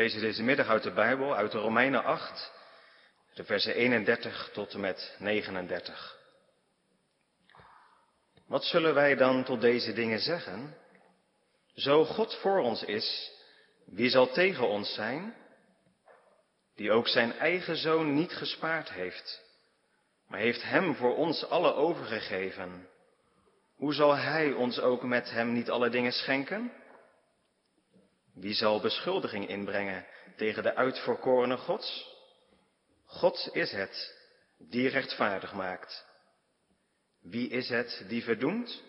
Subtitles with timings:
[0.00, 2.52] lezen deze middag uit de Bijbel, uit de Romeinen 8,
[3.34, 6.16] de versen 31 tot en met 39.
[8.46, 10.76] Wat zullen wij dan tot deze dingen zeggen?
[11.74, 13.32] Zo God voor ons is,
[13.86, 15.34] wie zal tegen ons zijn?
[16.74, 19.42] Die ook zijn eigen zoon niet gespaard heeft,
[20.28, 22.88] maar heeft hem voor ons alle overgegeven.
[23.76, 26.72] Hoe zal hij ons ook met hem niet alle dingen schenken?
[28.34, 30.06] Wie zal beschuldiging inbrengen
[30.36, 32.08] tegen de uitverkorene Gods?
[33.04, 34.14] God is het
[34.58, 36.06] die rechtvaardig maakt.
[37.20, 38.82] Wie is het die verdoemt?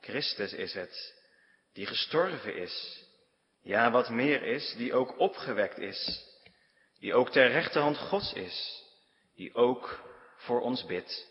[0.00, 1.16] Christus is het
[1.72, 3.04] die gestorven is.
[3.62, 6.24] Ja, wat meer is, die ook opgewekt is.
[6.98, 8.84] Die ook ter rechterhand Gods is.
[9.34, 10.04] Die ook
[10.36, 11.26] voor ons bidt.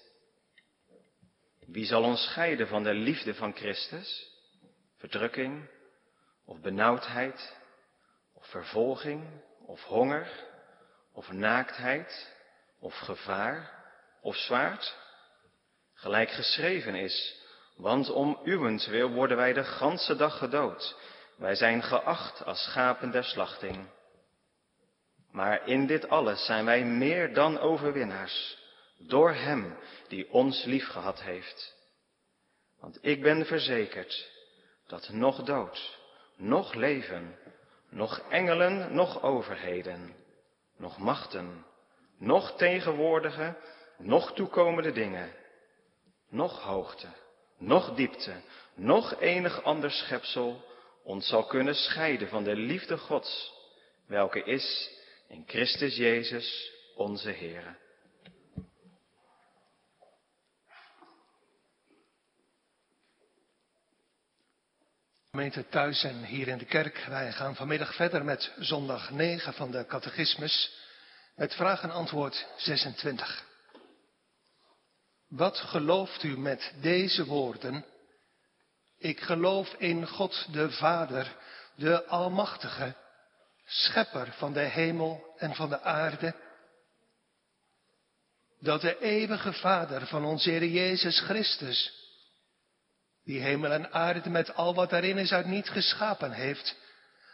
[1.68, 4.32] Wie zal ons scheiden van de liefde van Christus?
[4.98, 5.70] Verdrukking,
[6.48, 7.56] of benauwdheid,
[8.34, 9.24] of vervolging,
[9.66, 10.28] of honger,
[11.14, 12.28] of naaktheid,
[12.80, 13.72] of gevaar,
[14.22, 14.96] of zwaard?
[15.94, 17.42] Gelijk geschreven is,
[17.76, 20.96] want om uwentwil worden wij de ganse dag gedood.
[21.38, 23.90] Wij zijn geacht als schapen der slachting.
[25.32, 28.58] Maar in dit alles zijn wij meer dan overwinnaars,
[28.98, 31.76] door Hem die ons liefgehad heeft.
[32.80, 34.30] Want ik ben verzekerd
[34.88, 35.97] dat nog dood,
[36.38, 37.36] nog leven,
[37.90, 40.16] nog engelen, nog overheden,
[40.78, 41.66] nog machten,
[42.18, 43.56] nog tegenwoordige,
[43.98, 45.32] nog toekomende dingen,
[46.30, 47.08] nog hoogte,
[47.58, 48.34] nog diepte,
[48.76, 50.66] nog enig ander schepsel
[51.04, 53.54] ons zal kunnen scheiden van de liefde Gods,
[54.08, 54.92] welke is
[55.28, 57.76] in Christus Jezus onze Heere.
[65.38, 67.06] Gemeente thuis en hier in de kerk.
[67.08, 70.72] Wij gaan vanmiddag verder met zondag 9 van de catechismus
[71.36, 73.44] met vraag en antwoord 26.
[75.28, 77.86] Wat gelooft u met deze woorden?
[78.98, 81.36] Ik geloof in God de Vader,
[81.76, 82.96] de Almachtige,
[83.66, 86.36] Schepper van de hemel en van de aarde.
[88.60, 92.07] Dat de eeuwige Vader van onze Heer Jezus Christus,
[93.28, 96.76] die hemel en aarde met al wat daarin is uit niet geschapen heeft,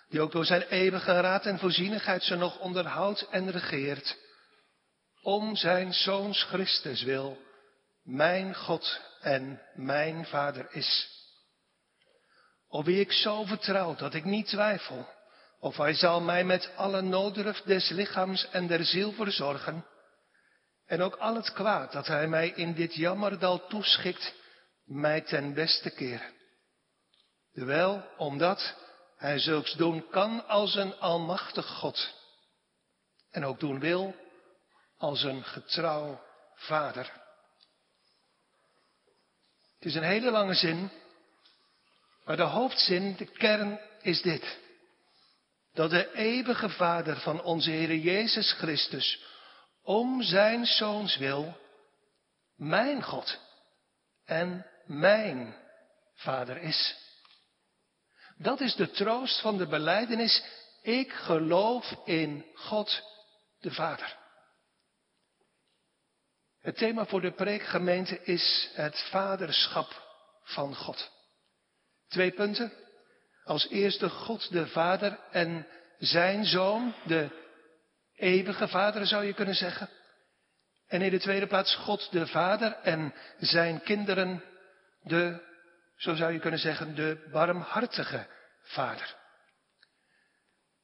[0.10, 4.18] die ook door zijn eeuwige raad en voorzienigheid ze nog onderhoudt en regeert,
[5.22, 7.38] om zijn Zoons Christus wil,
[8.04, 11.08] mijn God en mijn Vader is.
[12.68, 15.08] Op wie ik zo vertrouw dat ik niet twijfel,
[15.60, 19.86] of hij zal mij met alle noodruf des lichaams en der ziel verzorgen,
[20.86, 24.34] en ook al het kwaad dat hij mij in dit jammerdal toeschikt,
[24.86, 26.34] mij ten beste keren.
[27.54, 28.76] Terwijl, omdat
[29.18, 32.14] hij zulks doen kan als een almachtig God.
[33.32, 34.16] En ook doen wil
[34.98, 36.22] als een getrouw
[36.56, 37.12] vader.
[39.76, 40.92] Het is een hele lange zin,
[42.26, 44.58] maar de hoofdzin, de kern is dit.
[45.74, 49.24] Dat de eeuwige Vader van onze Heer Jezus Christus
[49.84, 51.58] om zijn Zoons wil,
[52.56, 53.40] mijn God
[54.26, 55.56] en mijn
[56.14, 56.96] Vader is.
[58.38, 60.44] Dat is de troost van de beleidenis.
[60.82, 63.02] Ik geloof in God
[63.60, 64.18] de Vader.
[66.62, 70.04] Het thema voor de preekgemeente is het vaderschap
[70.44, 71.12] van God.
[72.08, 72.74] Twee punten.
[73.44, 75.68] Als eerste God de Vader en
[75.98, 77.30] zijn Zoon, de
[78.16, 79.90] eeuwige Vader zou je kunnen zeggen.
[80.88, 84.44] En in de tweede plaats God de Vader en zijn kinderen,
[85.04, 85.42] de,
[85.96, 88.28] zo zou je kunnen zeggen, de barmhartige
[88.62, 89.16] Vader.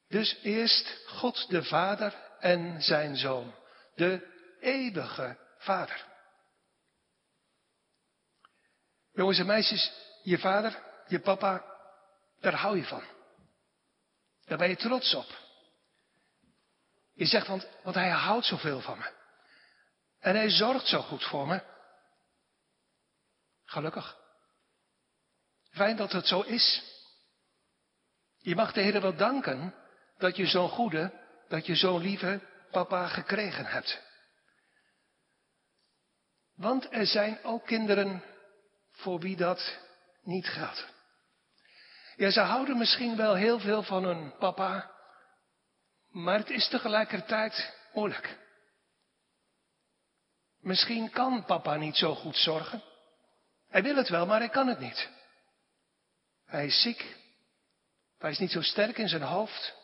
[0.08, 3.54] Dus eerst God de Vader en zijn Zoon,
[3.94, 4.26] de
[4.60, 6.08] eeuwige Vader.
[9.12, 9.92] Jongens en meisjes,
[10.22, 11.64] je vader, je papa,
[12.40, 13.02] daar hou je van.
[14.44, 15.38] Daar ben je trots op.
[17.14, 19.12] Je zegt, want, want hij houdt zoveel van me.
[20.18, 21.62] En hij zorgt zo goed voor me.
[23.64, 24.19] Gelukkig.
[25.70, 26.82] Fijn dat het zo is.
[28.38, 29.74] Je mag de Heer wel danken
[30.18, 31.12] dat je zo'n goede,
[31.48, 32.40] dat je zo'n lieve
[32.70, 34.02] papa gekregen hebt.
[36.56, 38.22] Want er zijn ook kinderen
[38.92, 39.78] voor wie dat
[40.22, 40.88] niet geldt.
[42.16, 44.90] Ja, ze houden misschien wel heel veel van hun papa,
[46.10, 48.38] maar het is tegelijkertijd moeilijk.
[50.60, 52.82] Misschien kan papa niet zo goed zorgen.
[53.68, 55.08] Hij wil het wel, maar hij kan het niet.
[56.50, 57.16] Hij is ziek.
[58.18, 59.74] Hij is niet zo sterk in zijn hoofd.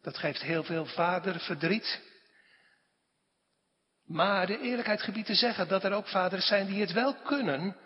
[0.00, 2.00] Dat geeft heel veel vader verdriet.
[4.04, 7.76] Maar de eerlijkheid gebiedt te zeggen dat er ook vaders zijn die het wel kunnen,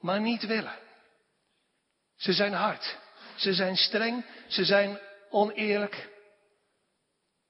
[0.00, 0.78] maar niet willen.
[2.16, 2.98] Ze zijn hard,
[3.36, 4.98] ze zijn streng, ze zijn
[5.30, 6.08] oneerlijk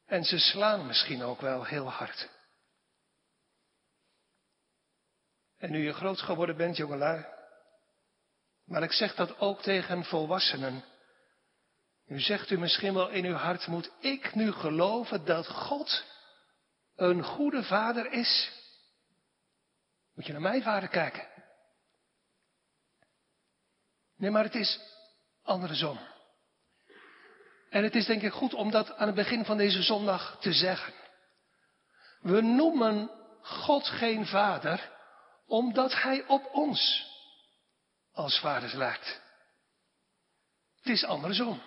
[0.07, 2.29] en ze slaan misschien ook wel heel hard.
[5.59, 7.34] En nu je groot geworden bent, jongelui,
[8.65, 10.85] maar ik zeg dat ook tegen volwassenen.
[12.07, 16.05] Nu zegt u misschien wel in uw hart, moet ik nu geloven dat God
[16.97, 18.53] een goede vader is?
[20.15, 21.29] Moet je naar mijn vader kijken.
[24.17, 24.81] Nee, maar het is
[25.43, 25.99] andersom.
[27.71, 30.53] En het is denk ik goed om dat aan het begin van deze zondag te
[30.53, 30.95] zeggen.
[32.21, 33.11] We noemen
[33.43, 34.91] God geen vader,
[35.47, 37.13] omdat Hij op ons
[38.15, 39.21] als vaders lijkt.
[40.77, 41.63] Het is andersom.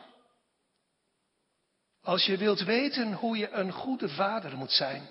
[2.01, 5.09] Als je wilt weten hoe je een goede vader moet zijn,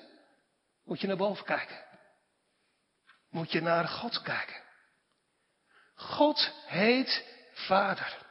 [0.84, 1.84] moet je naar boven kijken.
[3.30, 4.62] Moet je naar God kijken.
[5.94, 8.24] God heet Vader.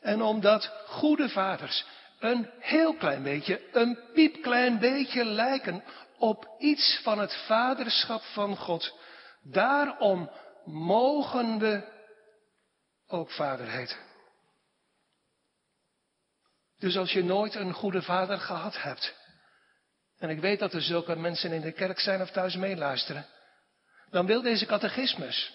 [0.00, 1.84] En omdat goede vaders
[2.18, 5.84] een heel klein beetje, een piepklein beetje lijken
[6.18, 8.98] op iets van het vaderschap van God,
[9.42, 10.30] daarom
[10.64, 11.92] mogen we
[13.06, 13.98] ook vader heten.
[16.78, 19.14] Dus als je nooit een goede vader gehad hebt,
[20.18, 23.26] en ik weet dat er zulke mensen in de kerk zijn of thuis meeluisteren,
[24.10, 25.52] dan wil deze catechismus,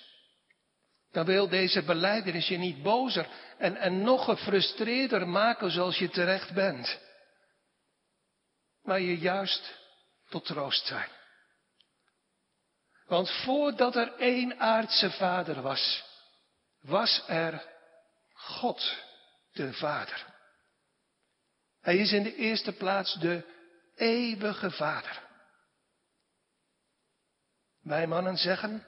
[1.11, 3.27] dan wil deze beleidenis je niet bozer
[3.57, 6.99] en, en nog gefrustreerder maken zoals je terecht bent.
[8.83, 9.77] Maar je juist
[10.29, 11.09] tot troost zijn.
[13.09, 16.03] Want voordat er één aardse vader was,
[16.81, 17.65] was er
[18.33, 18.95] God
[19.51, 20.25] de Vader.
[21.81, 23.45] Hij is in de eerste plaats de
[23.95, 25.27] eeuwige Vader.
[27.81, 28.85] Wij mannen zeggen,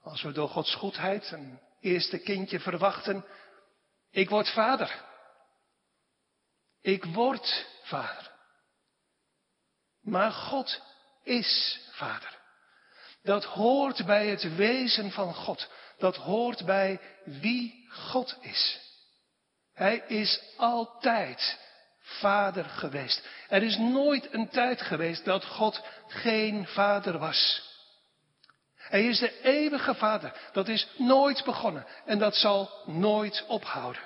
[0.00, 3.24] als we door Gods goedheid een eerste kindje verwachten,
[4.10, 5.04] ik word vader.
[6.80, 8.30] Ik word vader.
[10.00, 10.82] Maar God
[11.22, 12.33] is vader.
[13.24, 15.68] Dat hoort bij het wezen van God.
[15.98, 18.80] Dat hoort bij wie God is.
[19.72, 21.58] Hij is altijd
[21.98, 23.28] vader geweest.
[23.48, 27.72] Er is nooit een tijd geweest dat God geen vader was.
[28.76, 30.36] Hij is de eeuwige vader.
[30.52, 34.02] Dat is nooit begonnen en dat zal nooit ophouden.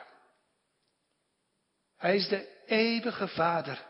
[1.96, 3.86] Hij is de eeuwige vader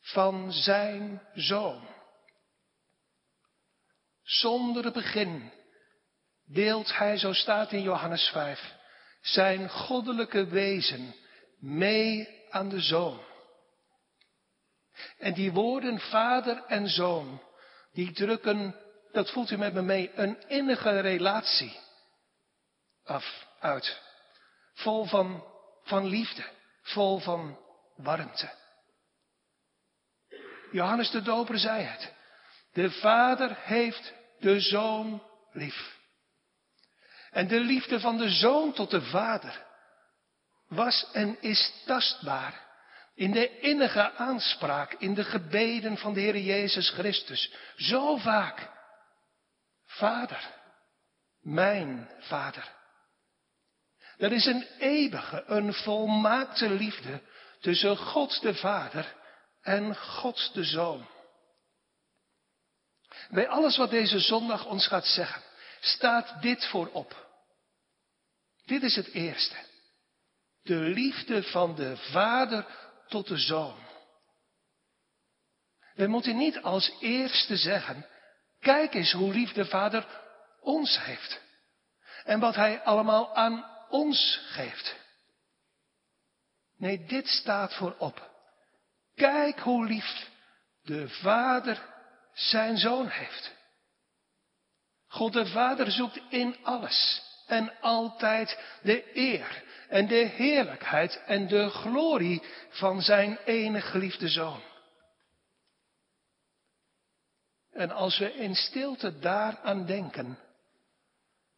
[0.00, 1.95] van zijn zoon.
[4.26, 5.52] Zonder begin
[6.44, 8.74] deelt hij, zo staat in Johannes 5,
[9.20, 11.14] zijn goddelijke wezen
[11.58, 13.20] mee aan de zoon.
[15.18, 17.42] En die woorden vader en zoon,
[17.92, 18.74] die drukken,
[19.12, 21.78] dat voelt u met me mee, een innige relatie
[23.04, 24.00] af, uit.
[24.74, 25.44] Vol van,
[25.82, 26.44] van liefde,
[26.82, 27.58] vol van
[27.96, 28.50] warmte.
[30.70, 32.14] Johannes de Doper zei het.
[32.72, 35.22] De vader heeft de zoon
[35.52, 35.98] lief.
[37.30, 39.64] En de liefde van de zoon tot de vader
[40.68, 42.64] was en is tastbaar
[43.14, 47.54] in de innige aanspraak, in de gebeden van de Heer Jezus Christus.
[47.76, 48.70] Zo vaak.
[49.84, 50.50] Vader,
[51.40, 52.74] mijn vader.
[54.16, 57.22] Er is een eeuwige, een volmaakte liefde
[57.60, 59.14] tussen God de Vader
[59.62, 61.06] en God de Zoon.
[63.30, 65.42] Bij alles wat deze zondag ons gaat zeggen,
[65.80, 67.26] staat dit voorop.
[68.64, 69.56] Dit is het eerste.
[70.62, 72.66] De liefde van de vader
[73.08, 73.84] tot de zoon.
[75.94, 78.06] We moeten niet als eerste zeggen,
[78.60, 80.06] kijk eens hoe lief de vader
[80.60, 81.40] ons heeft.
[82.24, 84.94] En wat hij allemaal aan ons geeft.
[86.76, 88.30] Nee, dit staat voorop.
[89.14, 90.28] Kijk hoe lief
[90.82, 91.95] de vader
[92.36, 93.54] zijn zoon heeft.
[95.06, 101.68] God de Vader zoekt in alles en altijd de eer en de heerlijkheid en de
[101.68, 104.62] glorie van zijn enige geliefde zoon.
[107.72, 110.38] En als we in stilte daaraan denken,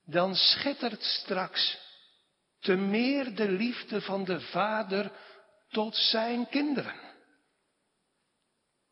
[0.04, 1.78] dan schittert straks
[2.61, 5.12] te meer de liefde van de Vader
[5.68, 7.00] tot zijn kinderen.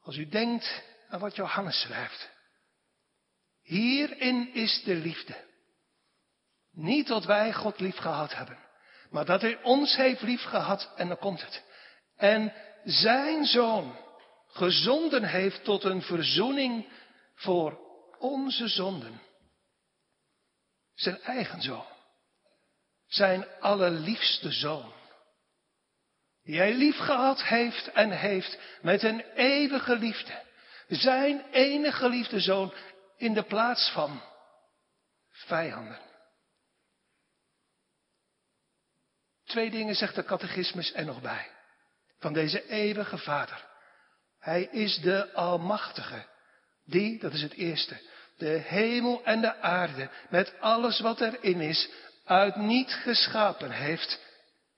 [0.01, 2.31] Als u denkt aan wat Johannes schrijft.
[3.63, 5.45] Hierin is de liefde.
[6.73, 8.59] Niet dat wij God lief gehad hebben,
[9.11, 11.65] maar dat hij ons heeft lief gehad en dan komt het.
[12.17, 12.53] en
[12.85, 13.97] zijn zoon
[14.47, 16.89] gezonden heeft tot een verzoening
[17.35, 17.79] voor
[18.19, 19.21] onze zonden.
[20.95, 21.87] Zijn eigen zoon.
[23.07, 24.93] Zijn allerliefste zoon.
[26.43, 30.46] Die hij lief gehad heeft en heeft met een eeuwige liefde.
[30.89, 32.73] Zijn enige geliefde zoon
[33.17, 34.23] in de plaats van
[35.31, 35.99] vijanden.
[39.45, 41.51] Twee dingen zegt de catechismus er nog bij.
[42.19, 43.67] Van deze eeuwige Vader.
[44.39, 46.27] Hij is de Almachtige.
[46.85, 48.01] Die, dat is het eerste,
[48.37, 51.89] de hemel en de aarde met alles wat erin is,
[52.25, 54.21] uit niet geschapen heeft.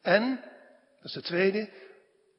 [0.02, 0.40] En,
[0.96, 1.70] dat is de tweede,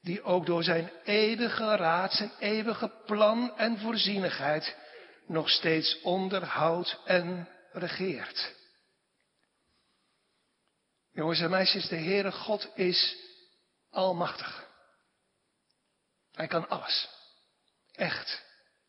[0.01, 4.75] die ook door zijn eeuwige raad, zijn eeuwige plan en voorzienigheid
[5.27, 8.55] nog steeds onderhoudt en regeert.
[11.11, 13.17] Jongens en meisjes, de Heere God is
[13.91, 14.67] almachtig.
[16.33, 17.09] Hij kan alles.
[17.91, 18.43] Echt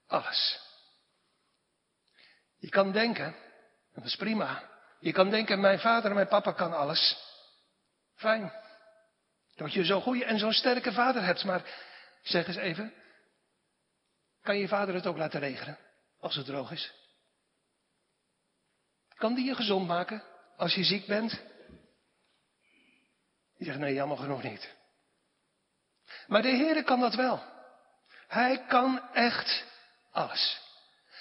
[0.06, 0.60] alles.
[2.58, 3.36] Je kan denken,
[3.94, 4.68] dat is prima.
[5.00, 7.16] Je kan denken, mijn vader en mijn papa kan alles.
[8.14, 8.52] Fijn.
[9.60, 11.44] Dat je zo'n goede en zo'n sterke vader hebt.
[11.44, 11.62] Maar
[12.22, 12.94] zeg eens even,
[14.42, 15.78] kan je vader het ook laten regenen
[16.20, 16.92] als het droog is?
[19.14, 20.22] Kan die je gezond maken
[20.56, 21.40] als je ziek bent?
[23.56, 24.74] Je zegt nee, jammer genoeg niet.
[26.26, 27.42] Maar de Heere kan dat wel.
[28.26, 29.64] Hij kan echt
[30.10, 30.60] alles.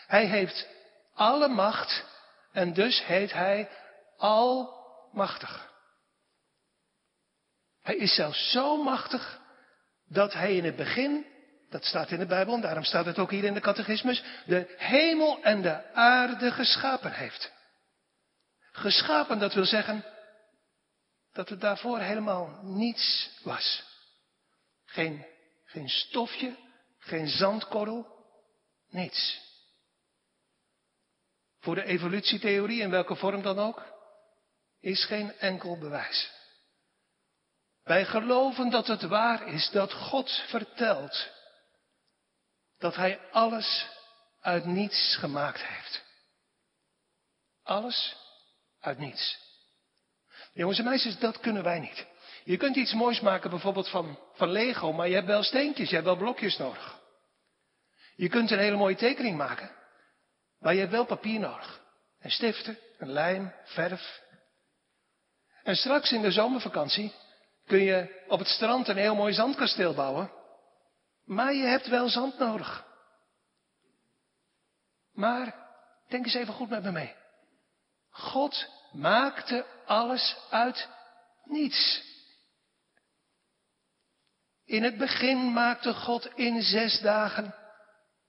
[0.07, 0.67] Hij heeft
[1.13, 2.05] alle macht
[2.51, 3.69] en dus heet hij
[4.17, 5.68] almachtig.
[7.89, 9.41] Hij is zelfs zo machtig
[10.07, 11.25] dat hij in het begin,
[11.69, 14.75] dat staat in de Bijbel en daarom staat het ook hier in de catechismus, de
[14.77, 17.51] hemel en de aarde geschapen heeft.
[18.71, 20.05] Geschapen, dat wil zeggen
[21.33, 23.83] dat er daarvoor helemaal niets was.
[24.85, 25.25] Geen,
[25.65, 26.55] geen stofje,
[26.99, 28.07] geen zandkorrel,
[28.89, 29.41] niets.
[31.59, 33.83] Voor de evolutietheorie, in welke vorm dan ook,
[34.79, 36.38] is geen enkel bewijs.
[37.89, 41.29] Wij geloven dat het waar is dat God vertelt
[42.77, 43.87] dat Hij alles
[44.41, 46.03] uit niets gemaakt heeft.
[47.63, 48.15] Alles
[48.79, 49.37] uit niets.
[50.53, 52.05] Jongens en meisjes, dat kunnen wij niet.
[52.43, 55.95] Je kunt iets moois maken bijvoorbeeld van, van Lego, maar je hebt wel steentjes, je
[55.95, 56.99] hebt wel blokjes nodig.
[58.15, 59.71] Je kunt een hele mooie tekening maken,
[60.59, 61.81] maar je hebt wel papier nodig.
[62.19, 64.21] En stiften, een lijm, verf.
[65.63, 67.13] En straks in de zomervakantie
[67.69, 70.31] kun je op het strand een heel mooi zandkasteel bouwen.
[71.25, 72.85] Maar je hebt wel zand nodig.
[75.11, 75.55] Maar,
[76.07, 77.15] denk eens even goed met me mee.
[78.09, 80.87] God maakte alles uit
[81.43, 82.03] niets.
[84.65, 87.55] In het begin maakte God in zes dagen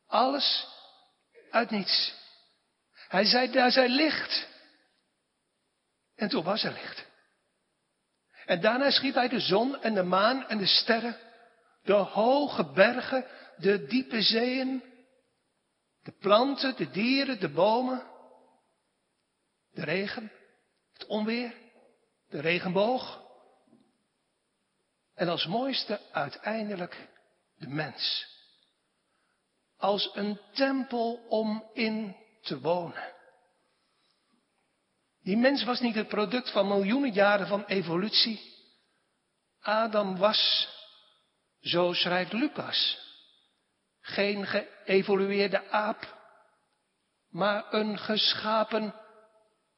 [0.07, 0.67] alles
[1.51, 2.15] uit niets.
[3.09, 4.49] Hij zei, daar zij licht.
[6.15, 7.10] En toen was er licht.
[8.51, 11.17] En daarna schiep hij de zon en de maan en de sterren,
[11.83, 13.27] de hoge bergen,
[13.57, 14.83] de diepe zeeën,
[16.03, 18.03] de planten, de dieren, de bomen,
[19.73, 20.33] de regen,
[20.93, 21.55] het onweer,
[22.29, 23.23] de regenboog.
[25.15, 27.09] En als mooiste uiteindelijk
[27.57, 28.27] de mens.
[29.77, 33.13] Als een tempel om in te wonen.
[35.23, 38.49] Die mens was niet het product van miljoenen jaren van evolutie.
[39.61, 40.69] Adam was,
[41.61, 42.99] zo schrijft Lucas,
[44.01, 46.19] geen geëvolueerde aap,
[47.31, 48.95] maar een geschapen,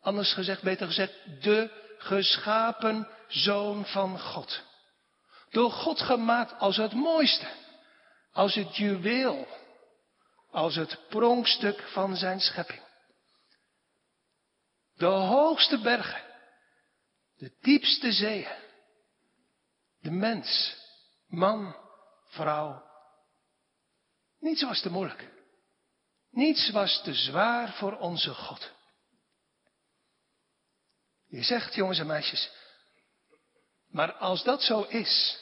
[0.01, 4.63] anders gezegd, beter gezegd, de geschapen zoon van God.
[5.51, 7.47] Door God gemaakt als het mooiste,
[8.33, 9.47] als het juweel,
[10.51, 12.83] als het pronkstuk van zijn schepping.
[15.03, 16.23] De hoogste bergen,
[17.37, 18.57] de diepste zeeën,
[20.01, 20.77] de mens,
[21.27, 21.77] man,
[22.27, 22.83] vrouw.
[24.39, 25.31] Niets was te moeilijk.
[26.31, 28.71] Niets was te zwaar voor onze God.
[31.29, 32.51] Je zegt, jongens en meisjes,
[33.89, 35.39] maar als dat zo is,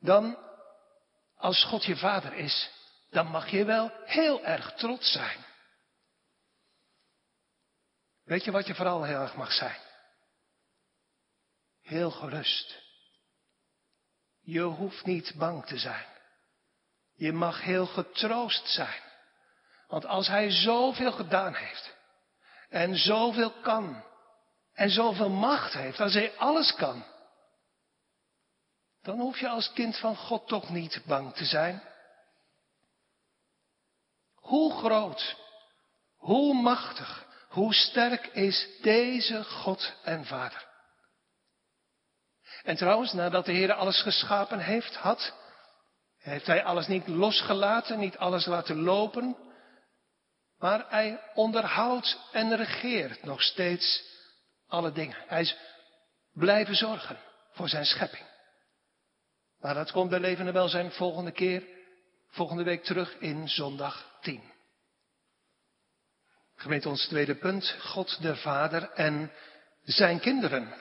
[0.00, 0.38] dan,
[1.36, 2.70] als God je vader is,
[3.10, 5.44] dan mag je wel heel erg trots zijn.
[8.26, 9.80] Weet je wat je vooral heel erg mag zijn?
[11.82, 12.82] Heel gerust.
[14.40, 16.06] Je hoeft niet bang te zijn.
[17.14, 19.02] Je mag heel getroost zijn.
[19.88, 21.94] Want als hij zoveel gedaan heeft,
[22.68, 24.04] en zoveel kan,
[24.72, 27.04] en zoveel macht heeft, als hij alles kan,
[29.02, 31.82] dan hoef je als kind van God toch niet bang te zijn.
[34.34, 35.36] Hoe groot,
[36.16, 37.25] hoe machtig,
[37.56, 40.66] hoe sterk is deze God en Vader.
[42.62, 45.34] En trouwens, nadat de Heer alles geschapen heeft, had,
[46.18, 49.36] heeft Hij alles niet losgelaten, niet alles laten lopen,
[50.58, 54.04] maar Hij onderhoudt en regeert nog steeds
[54.68, 55.16] alle dingen.
[55.26, 55.56] Hij is
[56.32, 57.18] blijven zorgen
[57.52, 58.26] voor zijn schepping.
[59.58, 61.62] Maar dat komt bij levende welzijn volgende keer,
[62.28, 64.54] volgende week terug in zondag 10.
[66.66, 69.32] Gemeente, ons tweede punt, God de Vader en
[69.84, 70.74] zijn kinderen.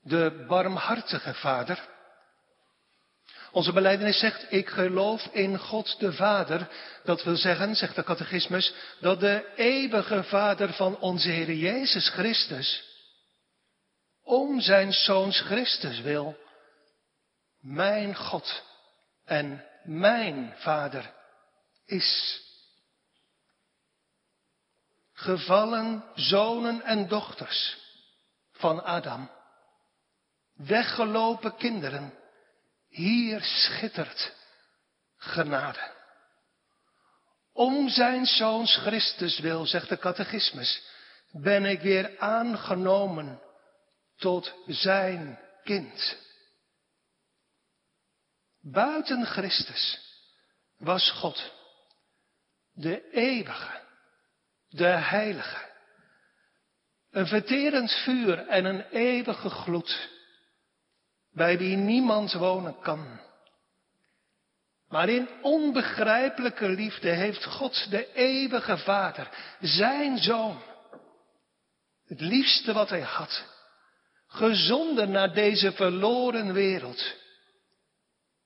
[0.00, 1.88] De barmhartige Vader.
[3.52, 6.68] Onze beleidenis zegt, ik geloof in God de Vader.
[7.04, 12.84] Dat wil zeggen, zegt de catechismus, dat de eeuwige Vader van onze Heer Jezus Christus,
[14.22, 16.38] om zijn Zoons Christus wil,
[17.60, 18.62] mijn God
[19.24, 21.14] en mijn Vader
[21.86, 22.46] is.
[25.18, 27.76] Gevallen zonen en dochters
[28.52, 29.30] van Adam,
[30.54, 32.14] weggelopen kinderen,
[32.88, 34.34] hier schittert
[35.16, 35.92] genade.
[37.52, 40.82] Om zijn zoons Christus wil, zegt de catechismus,
[41.30, 43.42] ben ik weer aangenomen
[44.16, 46.16] tot zijn kind.
[48.60, 49.98] Buiten Christus
[50.76, 51.52] was God,
[52.72, 53.87] de eeuwige,
[54.68, 55.66] de heilige,
[57.10, 60.08] een verterend vuur en een eeuwige gloed,
[61.32, 63.20] bij wie niemand wonen kan.
[64.88, 69.28] Maar in onbegrijpelijke liefde heeft God de eeuwige Vader,
[69.60, 70.62] zijn Zoon,
[72.06, 73.44] het liefste wat hij had,
[74.26, 77.16] gezonden naar deze verloren wereld.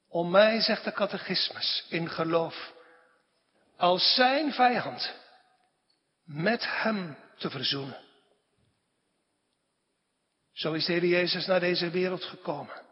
[0.09, 2.73] Om mij, zegt de catechismus, in geloof,
[3.77, 5.22] als zijn vijand
[6.25, 8.01] met hem te verzoenen.
[10.53, 12.83] Zo is de Heer Jezus naar deze wereld gekomen.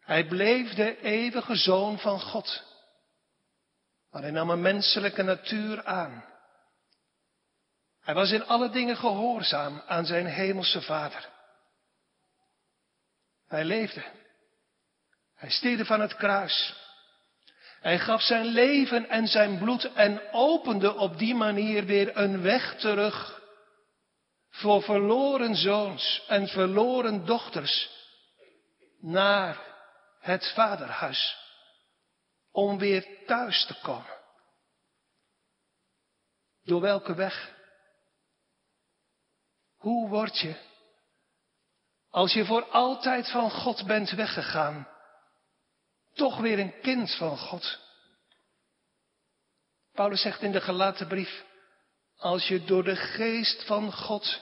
[0.00, 2.62] Hij bleef de eeuwige zoon van God.
[4.10, 6.24] Maar hij nam een menselijke natuur aan.
[8.00, 11.28] Hij was in alle dingen gehoorzaam aan zijn hemelse vader.
[13.46, 14.04] Hij leefde.
[15.34, 16.76] Hij stierf van het kruis.
[17.80, 22.80] Hij gaf zijn leven en zijn bloed en opende op die manier weer een weg
[22.80, 23.42] terug
[24.50, 27.90] voor verloren zoons en verloren dochters
[29.00, 29.58] naar
[30.20, 31.36] het vaderhuis
[32.52, 34.18] om weer thuis te komen.
[36.64, 37.58] Door welke weg?
[39.76, 40.54] Hoe word je,
[42.10, 44.88] als je voor altijd van God bent weggegaan,
[46.20, 47.78] toch weer een kind van God?
[49.92, 51.44] Paulus zegt in de gelaten brief,
[52.16, 54.40] als je door de geest van God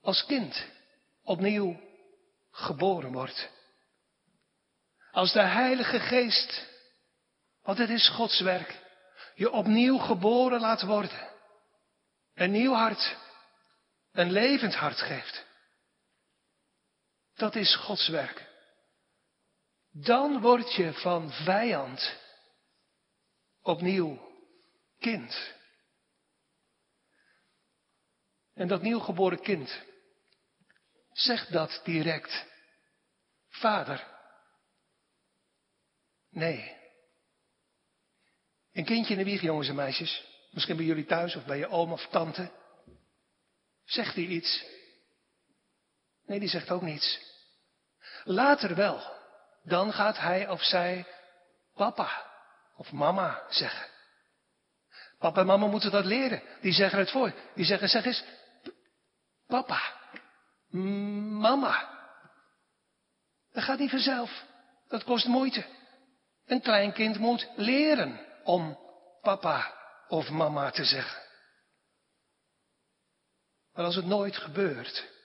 [0.00, 0.66] als kind
[1.22, 1.80] opnieuw
[2.50, 3.50] geboren wordt.
[5.10, 6.66] Als de Heilige Geest,
[7.62, 8.82] want het is Gods werk,
[9.34, 11.28] je opnieuw geboren laat worden.
[12.34, 13.16] Een nieuw hart,
[14.12, 15.44] een levend hart geeft.
[17.34, 18.45] Dat is Gods werk.
[19.98, 22.16] Dan word je van vijand
[23.62, 24.34] opnieuw
[24.98, 25.54] kind.
[28.54, 29.82] En dat nieuwgeboren kind
[31.12, 32.46] zegt dat direct.
[33.48, 34.06] Vader.
[36.30, 36.76] Nee.
[38.72, 40.24] Een kindje in de wieg, jongens en meisjes.
[40.50, 42.50] Misschien bij jullie thuis of bij je oom of tante.
[43.84, 44.64] Zegt hij iets?
[46.26, 47.20] Nee, die zegt ook niets.
[48.24, 49.15] Later wel.
[49.66, 51.06] Dan gaat hij of zij
[51.74, 52.26] papa
[52.76, 53.88] of mama zeggen.
[55.18, 56.42] Papa en mama moeten dat leren.
[56.60, 57.32] Die zeggen het voor.
[57.54, 58.24] Die zeggen, zeg eens,
[59.46, 59.80] papa,
[61.40, 61.94] mama.
[63.52, 64.44] Dat gaat niet vanzelf.
[64.88, 65.64] Dat kost moeite.
[66.46, 68.78] Een klein kind moet leren om
[69.20, 69.74] papa
[70.08, 71.22] of mama te zeggen.
[73.72, 75.15] Maar als het nooit gebeurt,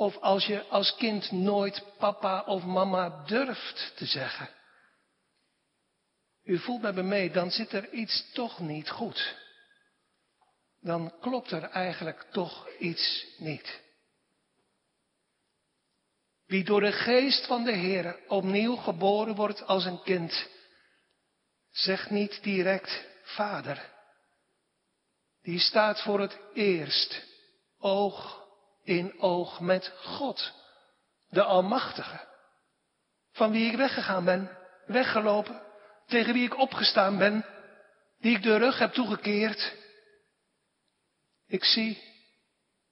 [0.00, 4.48] of als je als kind nooit papa of mama durft te zeggen,
[6.42, 9.36] u voelt met me mee, dan zit er iets toch niet goed.
[10.80, 13.80] Dan klopt er eigenlijk toch iets niet.
[16.46, 20.48] Wie door de geest van de Heer opnieuw geboren wordt als een kind,
[21.70, 23.90] zegt niet direct vader.
[25.42, 27.22] Die staat voor het eerst
[27.78, 28.39] oog
[28.82, 30.52] in oog met God
[31.28, 32.28] de Almachtige,
[33.32, 35.62] van wie ik weggegaan ben, weggelopen,
[36.06, 37.44] tegen wie ik opgestaan ben,
[38.18, 39.74] die ik de rug heb toegekeerd.
[41.46, 42.02] Ik zie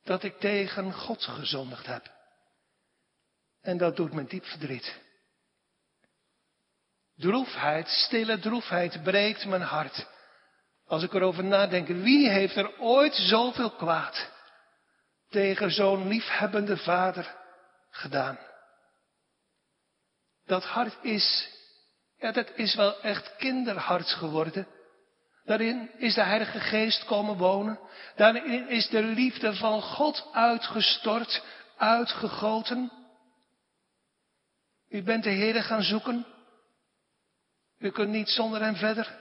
[0.04, 2.16] dat ik tegen God gezondigd heb.
[3.60, 4.96] En dat doet me diep verdriet.
[7.16, 10.06] Droefheid, stille droefheid breekt mijn hart.
[10.86, 14.30] Als ik erover nadenk, wie heeft er ooit zoveel kwaad
[15.28, 17.36] tegen zo'n liefhebbende vader
[17.90, 18.38] gedaan?
[20.46, 21.48] Dat hart is,
[22.16, 24.66] ja, dat is wel echt kinderhart geworden.
[25.44, 27.78] Daarin is de Heilige Geest komen wonen.
[28.16, 31.42] Daarin is de liefde van God uitgestort,
[31.76, 32.92] uitgegoten.
[34.88, 36.26] U bent de Heer gaan zoeken.
[37.78, 39.18] U kunt niet zonder hem verder.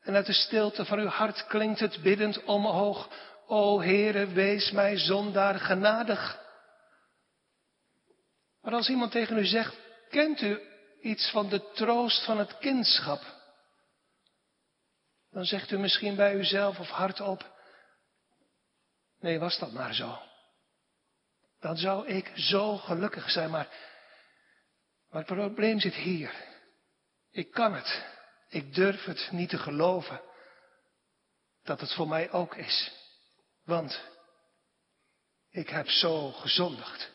[0.00, 3.08] En uit de stilte van uw hart klinkt het biddend omhoog.
[3.50, 6.46] O Heere, wees mij zondaar genadig.
[8.62, 9.76] Maar als iemand tegen u zegt,
[10.08, 10.60] kent u
[11.00, 13.22] iets van de troost van het kindschap?
[15.30, 17.52] Dan zegt u misschien bij uzelf of hardop,
[19.20, 20.18] nee, was dat maar zo.
[21.60, 23.68] Dan zou ik zo gelukkig zijn, maar,
[25.10, 26.34] maar het probleem zit hier.
[27.30, 28.04] Ik kan het.
[28.48, 30.20] Ik durf het niet te geloven
[31.62, 32.97] dat het voor mij ook is.
[33.68, 34.00] Want
[35.50, 37.10] ik heb zo gezondigd.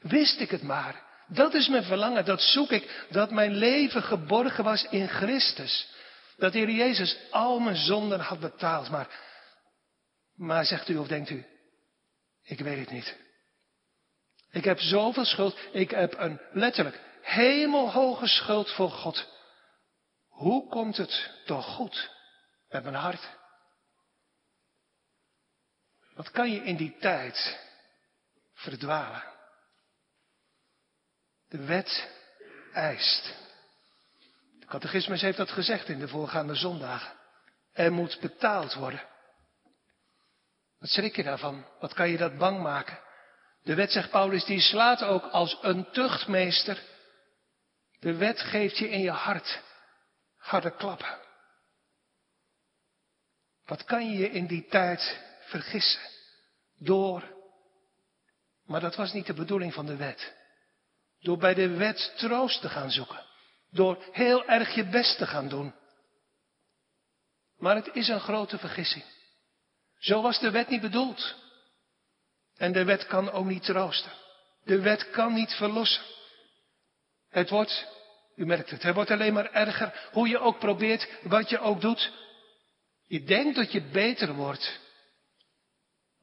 [0.00, 1.02] Wist ik het maar.
[1.26, 2.24] Dat is mijn verlangen.
[2.24, 3.06] Dat zoek ik.
[3.10, 5.88] Dat mijn leven geborgen was in Christus.
[6.36, 8.90] Dat de Heer Jezus al mijn zonden had betaald.
[8.90, 9.08] Maar,
[10.34, 11.46] maar zegt u of denkt u,
[12.42, 13.16] ik weet het niet.
[14.50, 15.58] Ik heb zoveel schuld.
[15.72, 19.28] Ik heb een letterlijk hemelhoge schuld voor God.
[20.28, 22.10] Hoe komt het toch goed
[22.68, 23.40] met mijn hart?
[26.22, 27.58] Wat kan je in die tijd
[28.54, 29.22] verdwalen?
[31.48, 32.08] De wet
[32.72, 33.34] eist.
[34.58, 37.16] De catechismus heeft dat gezegd in de voorgaande zondagen.
[37.72, 39.02] Er moet betaald worden.
[40.78, 41.66] Wat schrik je daarvan?
[41.80, 42.98] Wat kan je dat bang maken?
[43.62, 46.82] De wet, zegt Paulus, die slaat ook als een tuchtmeester.
[47.98, 49.62] De wet geeft je in je hart
[50.36, 51.18] harde klappen.
[53.64, 56.11] Wat kan je in die tijd vergissen?
[56.82, 57.22] Door,
[58.64, 60.34] maar dat was niet de bedoeling van de wet.
[61.20, 63.24] Door bij de wet troost te gaan zoeken.
[63.70, 65.74] Door heel erg je best te gaan doen.
[67.56, 69.04] Maar het is een grote vergissing.
[69.98, 71.34] Zo was de wet niet bedoeld.
[72.56, 74.12] En de wet kan ook niet troosten.
[74.64, 76.02] De wet kan niet verlossen.
[77.28, 77.86] Het wordt
[78.36, 80.08] u merkt het, het wordt alleen maar erger.
[80.12, 82.12] Hoe je ook probeert, wat je ook doet.
[83.06, 84.80] Je denkt dat je beter wordt.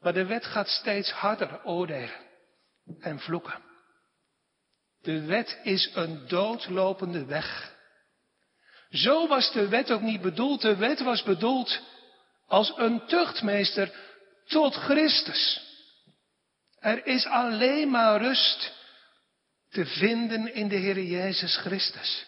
[0.00, 2.28] Maar de wet gaat steeds harder oordelen
[3.00, 3.62] en vloeken.
[5.02, 7.78] De wet is een doodlopende weg.
[8.90, 10.60] Zo was de wet ook niet bedoeld.
[10.60, 11.80] De wet was bedoeld
[12.46, 13.94] als een tuchtmeester
[14.46, 15.68] tot Christus.
[16.78, 18.72] Er is alleen maar rust
[19.68, 22.26] te vinden in de Heer Jezus Christus.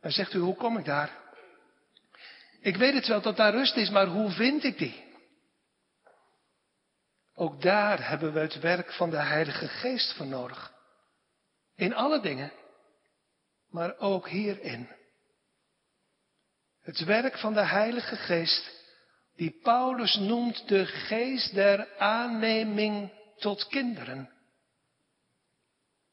[0.00, 1.10] Dan zegt u, hoe kom ik daar?
[2.60, 5.05] Ik weet het wel dat daar rust is, maar hoe vind ik die?
[7.38, 10.72] Ook daar hebben we het werk van de Heilige Geest voor nodig.
[11.74, 12.52] In alle dingen,
[13.70, 14.88] maar ook hierin.
[16.82, 18.84] Het werk van de Heilige Geest,
[19.34, 24.30] die Paulus noemt de geest der aanneming tot kinderen.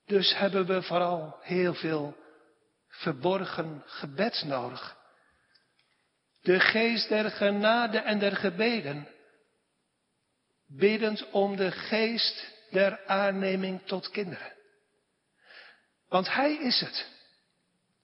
[0.06, 2.18] Dus hebben we vooral heel veel
[2.88, 4.98] verborgen gebed nodig.
[6.42, 9.08] De geest der genade en der gebeden.
[10.76, 14.54] Biddend om de geest der aanneming tot kinderen.
[16.08, 17.06] Want Hij is het.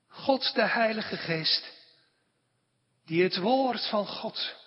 [0.07, 1.77] God de Heilige Geest.
[3.05, 4.57] Die het woord van God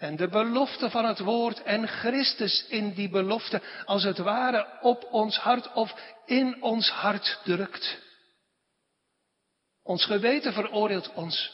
[0.00, 5.04] en de belofte van het woord en Christus in die belofte als het ware op
[5.10, 5.94] ons hart of
[6.26, 7.98] in ons hart drukt.
[9.82, 11.52] Ons geweten veroordeelt ons,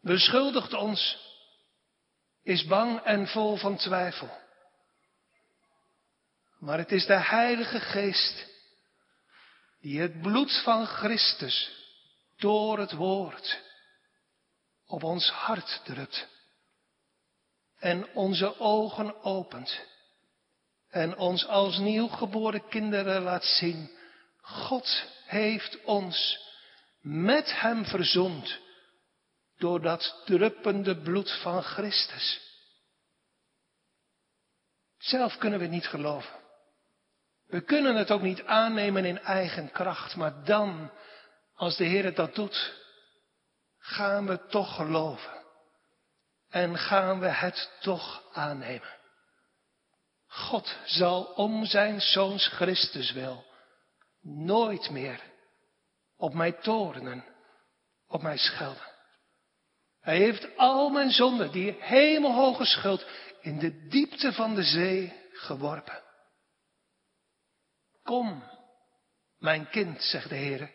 [0.00, 1.18] beschuldigt ons,
[2.42, 4.30] is bang en vol van twijfel.
[6.60, 8.46] Maar het is de Heilige Geest
[9.80, 11.70] die het bloed van Christus
[12.36, 13.60] door het woord
[14.86, 16.28] op ons hart drukt
[17.78, 19.80] en onze ogen opent
[20.88, 23.90] en ons als nieuwgeboren kinderen laat zien,
[24.40, 26.38] God heeft ons
[27.00, 28.58] met Hem verzoend
[29.58, 32.40] door dat druppende bloed van Christus.
[34.98, 36.39] Zelf kunnen we niet geloven.
[37.50, 40.90] We kunnen het ook niet aannemen in eigen kracht, maar dan,
[41.54, 42.74] als de Heer het dat doet,
[43.78, 45.44] gaan we toch geloven.
[46.48, 48.98] En gaan we het toch aannemen.
[50.26, 53.48] God zal om zijn zoons Christus wil
[54.22, 55.20] nooit meer
[56.16, 57.24] op mij torenen,
[58.08, 58.88] op mij schelden.
[60.00, 63.06] Hij heeft al mijn zonden, die hemelhoge schuld,
[63.40, 66.02] in de diepte van de zee geworpen.
[68.02, 68.42] Kom,
[69.38, 70.70] mijn kind, zegt de Heer.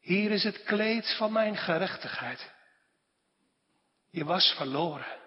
[0.00, 2.52] Hier is het kleed van mijn gerechtigheid.
[4.10, 5.20] Je was verloren,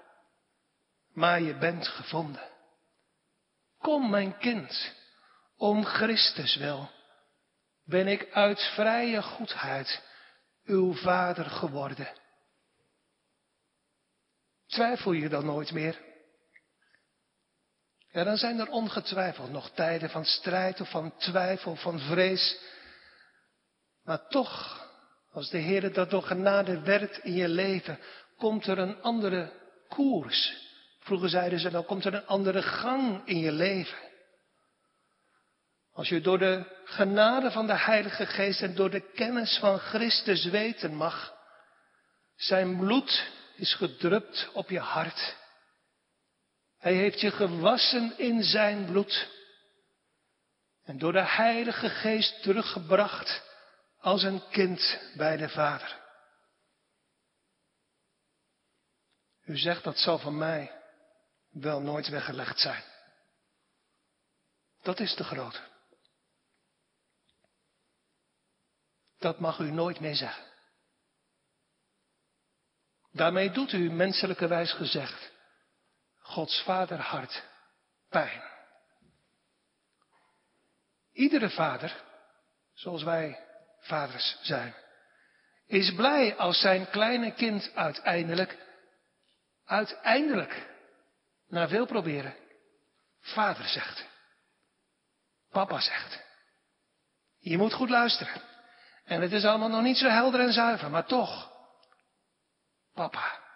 [1.13, 2.49] maar je bent gevonden.
[3.77, 4.93] Kom, mijn kind,
[5.57, 6.91] om Christus wil,
[7.85, 10.03] ben ik uit vrije goedheid
[10.63, 12.07] uw vader geworden.
[14.67, 16.08] Twijfel je dan nooit meer?
[18.11, 22.59] Ja, dan zijn er ongetwijfeld nog tijden van strijd of van twijfel, van vrees.
[24.03, 24.85] Maar toch,
[25.31, 27.99] als de Heer dat door genade werkt in je leven,
[28.37, 29.51] komt er een andere
[29.87, 30.67] koers.
[30.99, 33.97] Vroeger zeiden ze, dan komt er een andere gang in je leven.
[35.93, 40.45] Als je door de genade van de Heilige Geest en door de kennis van Christus
[40.45, 41.33] weten mag,
[42.35, 45.37] zijn bloed is gedrupt op je hart.
[46.79, 49.29] Hij heeft je gewassen in zijn bloed.
[50.83, 53.43] En door de Heilige Geest teruggebracht
[53.99, 55.99] als een kind bij de Vader.
[59.45, 60.81] U zegt dat zal van mij
[61.49, 62.83] wel nooit weggelegd zijn.
[64.81, 65.59] Dat is de grote.
[69.17, 70.43] Dat mag u nooit meer zeggen.
[73.11, 75.31] Daarmee doet u menselijke wijs gezegd
[76.29, 77.43] Gods vaderhart
[78.09, 78.41] pijn.
[81.11, 82.03] Iedere vader,
[82.73, 83.39] zoals wij
[83.79, 84.75] vaders zijn,
[85.65, 88.57] is blij als zijn kleine kind uiteindelijk,
[89.65, 90.67] uiteindelijk,
[91.47, 92.35] na veel proberen,
[93.19, 94.05] vader zegt.
[95.51, 96.23] Papa zegt.
[97.39, 98.41] Je moet goed luisteren.
[99.05, 101.51] En het is allemaal nog niet zo helder en zuiver, maar toch.
[102.93, 103.47] Papa.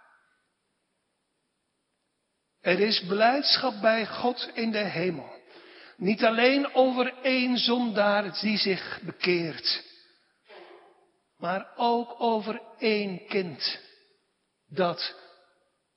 [2.63, 5.41] Er is blijdschap bij God in de hemel.
[5.97, 9.84] Niet alleen over één zondaar die zich bekeert,
[11.38, 13.80] maar ook over één kind
[14.67, 15.15] dat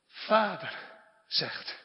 [0.06, 0.78] vader
[1.26, 1.84] zegt.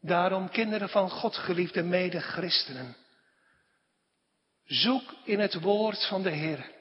[0.00, 2.96] Daarom, kinderen van God, geliefde mede-christenen,
[4.64, 6.75] zoek in het woord van de Heer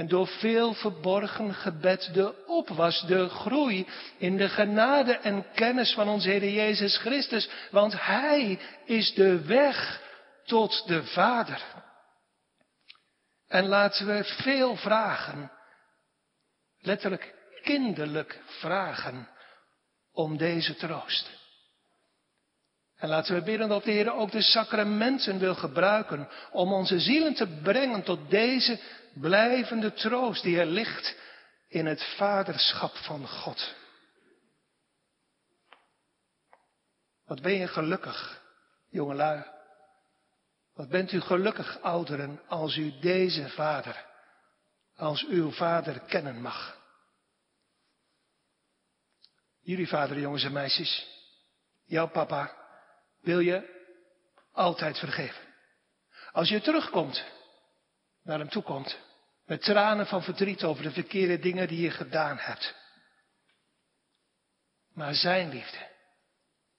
[0.00, 3.86] en door veel verborgen gebed de opwas, de groei
[4.18, 7.50] in de genade en kennis van onze Heer Jezus Christus.
[7.70, 10.02] Want Hij is de weg
[10.44, 11.62] tot de Vader.
[13.48, 15.52] En laten we veel vragen,
[16.78, 19.28] letterlijk kinderlijk vragen,
[20.12, 21.30] om deze troost.
[22.96, 27.34] En laten we bidden dat de Heer ook de sacramenten wil gebruiken om onze zielen
[27.34, 28.80] te brengen tot deze
[29.14, 31.16] blijvende troost die er ligt
[31.68, 33.74] in het vaderschap van God.
[37.24, 38.42] Wat ben je gelukkig,
[38.88, 39.44] jongelui.
[40.74, 44.06] Wat bent u gelukkig, ouderen, als u deze vader,
[44.96, 46.78] als uw vader kennen mag.
[49.60, 51.06] Jullie vader, jongens en meisjes,
[51.84, 52.56] jouw papa,
[53.20, 53.86] wil je
[54.52, 55.48] altijd vergeven.
[56.32, 57.24] Als je terugkomt
[58.22, 58.98] naar hem toe komt.
[59.46, 62.74] Met tranen van verdriet over de verkeerde dingen die je gedaan hebt.
[64.94, 65.88] Maar zijn liefde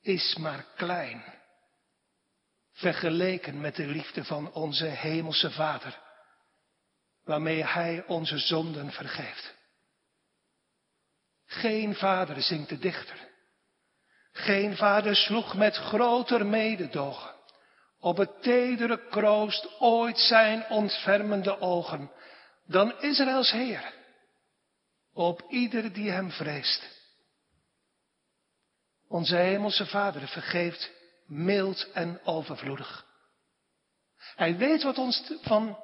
[0.01, 1.23] is maar klein.
[2.71, 5.99] Vergeleken met de liefde van onze hemelse Vader.
[7.23, 9.55] Waarmee Hij onze zonden vergeeft.
[11.45, 13.29] Geen vader, zingt de dichter.
[14.31, 17.40] Geen vader sloeg met groter mededogen
[18.01, 22.11] op het tedere kroost ooit zijn ontfermende ogen
[22.65, 23.93] dan Israëls Heer
[25.13, 26.99] op ieder die hem vreest.
[29.07, 30.91] Onze hemelse Vader vergeeft
[31.25, 33.05] mild en overvloedig.
[34.35, 35.79] Hij weet wat ons van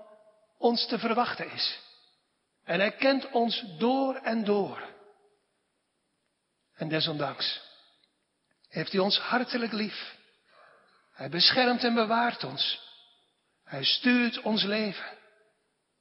[0.57, 1.79] ons te verwachten is.
[2.63, 4.95] En hij kent ons door en door.
[6.73, 7.61] En desondanks
[8.69, 10.16] heeft hij ons hartelijk lief.
[11.17, 12.81] Hij beschermt en bewaart ons.
[13.63, 15.17] Hij stuurt ons leven.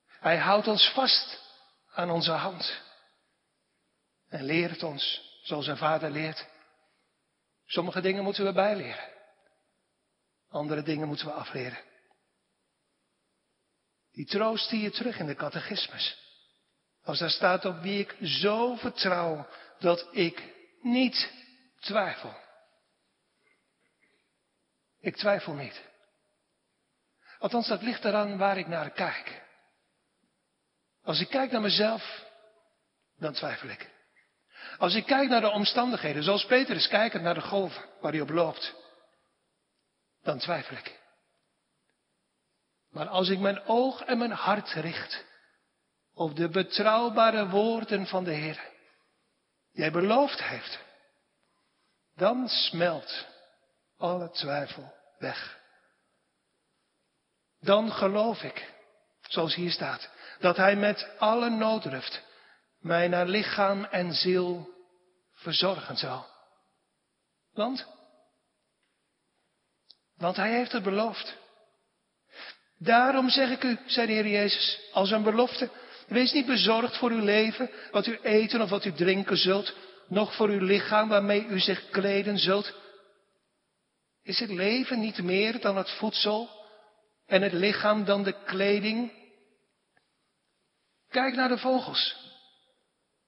[0.06, 1.40] Hij houdt ons vast
[1.94, 2.82] aan onze hand.
[4.28, 6.46] En leert ons, zoals een vader leert,
[7.66, 9.08] Sommige dingen moeten we bijleren.
[10.48, 11.78] Andere dingen moeten we afleren.
[14.12, 16.18] Die troost zie je terug in de catechismus.
[17.02, 19.48] Als daar staat op wie ik zo vertrouw
[19.78, 21.30] dat ik niet
[21.80, 22.44] twijfel.
[25.06, 25.82] Ik twijfel niet.
[27.38, 29.42] Althans, dat ligt eraan waar ik naar kijk.
[31.02, 32.24] Als ik kijk naar mezelf,
[33.18, 33.90] dan twijfel ik.
[34.78, 38.28] Als ik kijk naar de omstandigheden, zoals Petrus kijkend naar de golven waar hij op
[38.28, 38.74] loopt,
[40.22, 41.00] dan twijfel ik.
[42.90, 45.24] Maar als ik mijn oog en mijn hart richt
[46.14, 48.60] op de betrouwbare woorden van de Heer,
[49.72, 50.78] die Hij beloofd heeft,
[52.14, 53.34] dan smelt
[53.98, 55.58] alle twijfel weg.
[57.60, 58.74] Dan geloof ik,
[59.20, 62.22] zoals hier staat, dat Hij met alle noodruft
[62.78, 64.74] mij naar lichaam en ziel
[65.34, 66.26] verzorgen zal.
[67.52, 67.86] Want?
[70.16, 71.36] Want Hij heeft het beloofd.
[72.78, 75.70] Daarom zeg ik u, zei de Heer Jezus, als een belofte,
[76.06, 79.74] wees niet bezorgd voor uw leven, wat u eten of wat u drinken zult,
[80.08, 82.74] nog voor uw lichaam waarmee u zich kleden zult.
[84.26, 86.50] Is het leven niet meer dan het voedsel
[87.26, 89.12] en het lichaam dan de kleding?
[91.08, 92.16] Kijk naar de vogels.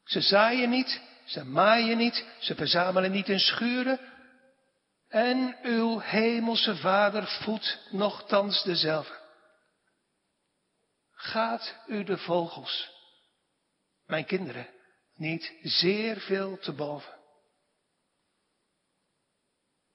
[0.04, 4.00] Ze zaaien niet, ze maaien niet, ze verzamelen niet in schuren.
[5.08, 9.18] En uw hemelse vader voedt nogthans dezelfde.
[11.12, 12.90] Gaat u de vogels,
[14.06, 14.68] mijn kinderen,
[15.14, 17.17] niet zeer veel te boven?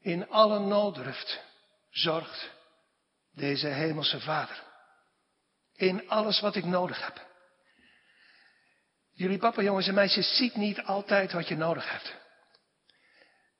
[0.03, 1.39] In alle nooddruft
[1.89, 2.49] zorgt
[3.35, 4.63] deze hemelse vader.
[5.73, 7.27] In alles wat ik nodig heb.
[9.13, 12.15] Jullie papa, jongens en meisjes, ziet niet altijd wat je nodig hebt.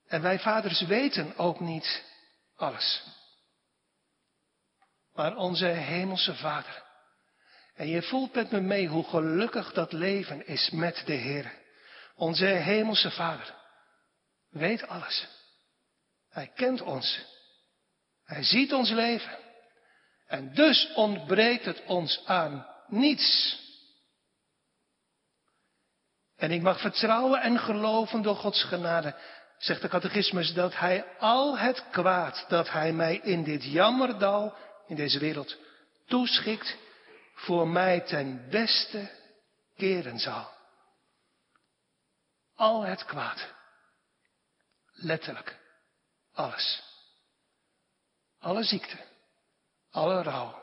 [0.08, 2.04] En wij vaders weten ook niet
[2.56, 3.04] alles.
[5.14, 6.84] Maar onze hemelse vader.
[7.76, 11.54] En je voelt met me mee hoe gelukkig dat leven is met de Heer.
[12.16, 13.56] Onze hemelse vader
[14.50, 15.28] weet alles.
[16.34, 17.26] Hij kent ons.
[18.26, 19.38] Hij ziet ons leven.
[20.28, 23.60] En dus ontbreekt het ons aan niets.
[26.36, 29.16] En ik mag vertrouwen en geloven door Gods genade,
[29.58, 34.56] zegt de catechismus, dat Hij al het kwaad dat Hij mij in dit jammerdal,
[34.88, 35.58] in deze wereld,
[36.06, 36.78] toeschikt,
[37.34, 39.12] voor mij ten beste
[39.76, 40.50] keren zal.
[42.56, 43.54] Al het kwaad.
[44.94, 45.62] Letterlijk.
[46.34, 46.84] Alles.
[48.40, 48.98] Alle ziekte.
[49.92, 50.62] Alle rouw.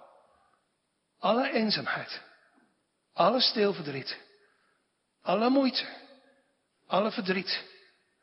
[1.19, 2.21] Alle eenzaamheid.
[3.13, 4.29] Alle stilverdriet
[5.23, 5.87] alle moeite,
[6.87, 7.65] alle verdriet,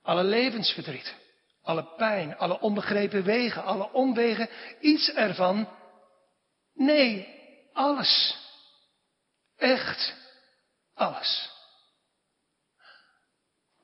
[0.01, 1.15] alle levensverdriet,
[1.61, 5.69] alle pijn, alle onbegrepen wegen, alle omwegen, iets ervan.
[6.73, 7.27] Nee,
[7.73, 8.37] alles.
[9.57, 10.13] Echt
[10.93, 11.49] alles.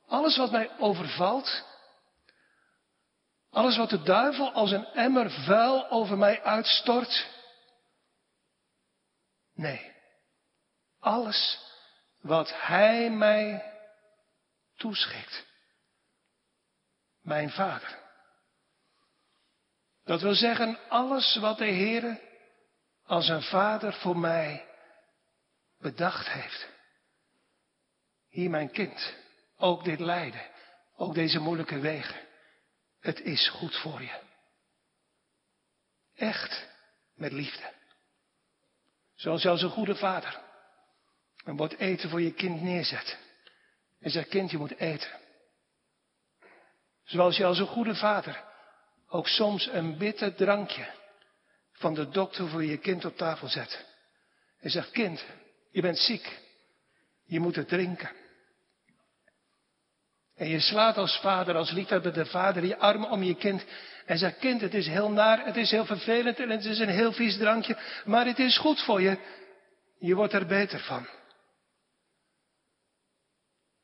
[0.08, 1.64] Alles wat mij overvalt,
[3.54, 7.30] alles wat de duivel als een emmer vuil over mij uitstort.
[9.54, 9.92] Nee,
[11.00, 11.60] alles
[12.22, 13.74] wat Hij mij
[14.76, 15.46] toeschikt.
[17.22, 18.02] Mijn Vader.
[20.04, 22.20] Dat wil zeggen, alles wat de Heer
[23.06, 24.66] als een Vader voor mij
[25.78, 26.68] bedacht heeft.
[28.30, 29.16] Hier mijn kind,
[29.58, 30.50] ook dit lijden,
[30.96, 32.33] ook deze moeilijke wegen.
[33.04, 34.20] Het is goed voor je.
[36.16, 36.68] Echt
[37.16, 37.74] met liefde.
[39.16, 40.42] Zoals jouw zo'n goede vader
[41.44, 43.18] een bord eten voor je kind neerzet.
[44.00, 45.20] En zegt, kind, je moet eten.
[47.04, 48.44] Zoals je als een goede vader
[49.08, 50.94] ook soms een bitter drankje
[51.72, 53.86] van de dokter voor je kind op tafel zet.
[54.60, 55.26] En zegt, kind,
[55.72, 56.40] je bent ziek.
[57.24, 58.23] Je moet het drinken.
[60.44, 63.66] En je slaat als vader, als liefhebber vader, je arm om je kind.
[64.06, 66.90] En zegt, kind, het is heel naar, het is heel vervelend en het is een
[66.90, 67.78] heel vies drankje.
[68.06, 69.18] Maar het is goed voor je.
[70.00, 71.08] Je wordt er beter van.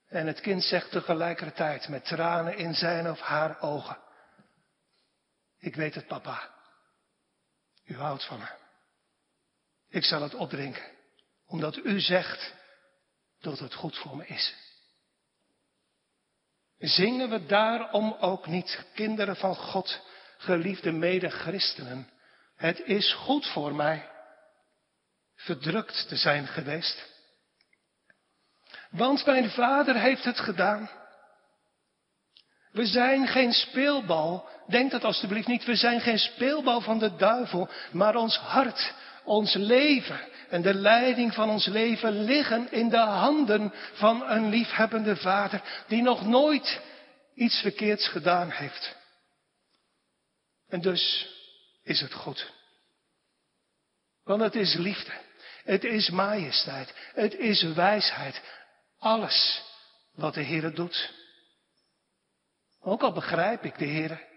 [0.07, 3.97] En het kind zegt tegelijkertijd met tranen in zijn of haar ogen.
[5.60, 6.49] Ik weet het, papa.
[7.86, 8.49] U houdt van me.
[9.89, 10.84] Ik zal het opdrinken,
[11.45, 12.53] omdat u zegt
[13.39, 14.68] dat het goed voor me is.
[16.80, 20.01] Zingen we daarom ook niet, kinderen van God,
[20.38, 22.09] geliefde mede-christenen,
[22.55, 24.09] het is goed voor mij
[25.36, 27.09] verdrukt te zijn geweest
[28.89, 30.89] want mijn vader heeft het gedaan.
[32.71, 34.47] We zijn geen speelbal.
[34.67, 35.65] Denk dat alstublieft niet.
[35.65, 37.69] We zijn geen speelbal van de duivel.
[37.91, 38.93] Maar ons hart,
[39.30, 40.19] ons leven
[40.49, 45.84] en de leiding van ons leven liggen in de handen van een liefhebbende vader.
[45.88, 46.82] Die nog nooit
[47.34, 48.95] iets verkeerds gedaan heeft.
[50.67, 51.30] En dus
[51.84, 52.51] is het goed.
[54.23, 55.11] Want het is liefde.
[55.63, 56.93] Het is majesteit.
[57.13, 58.41] Het is wijsheid.
[58.99, 59.63] Alles
[60.13, 61.13] wat de Heer doet.
[62.82, 64.27] Ook al begrijp ik de Heer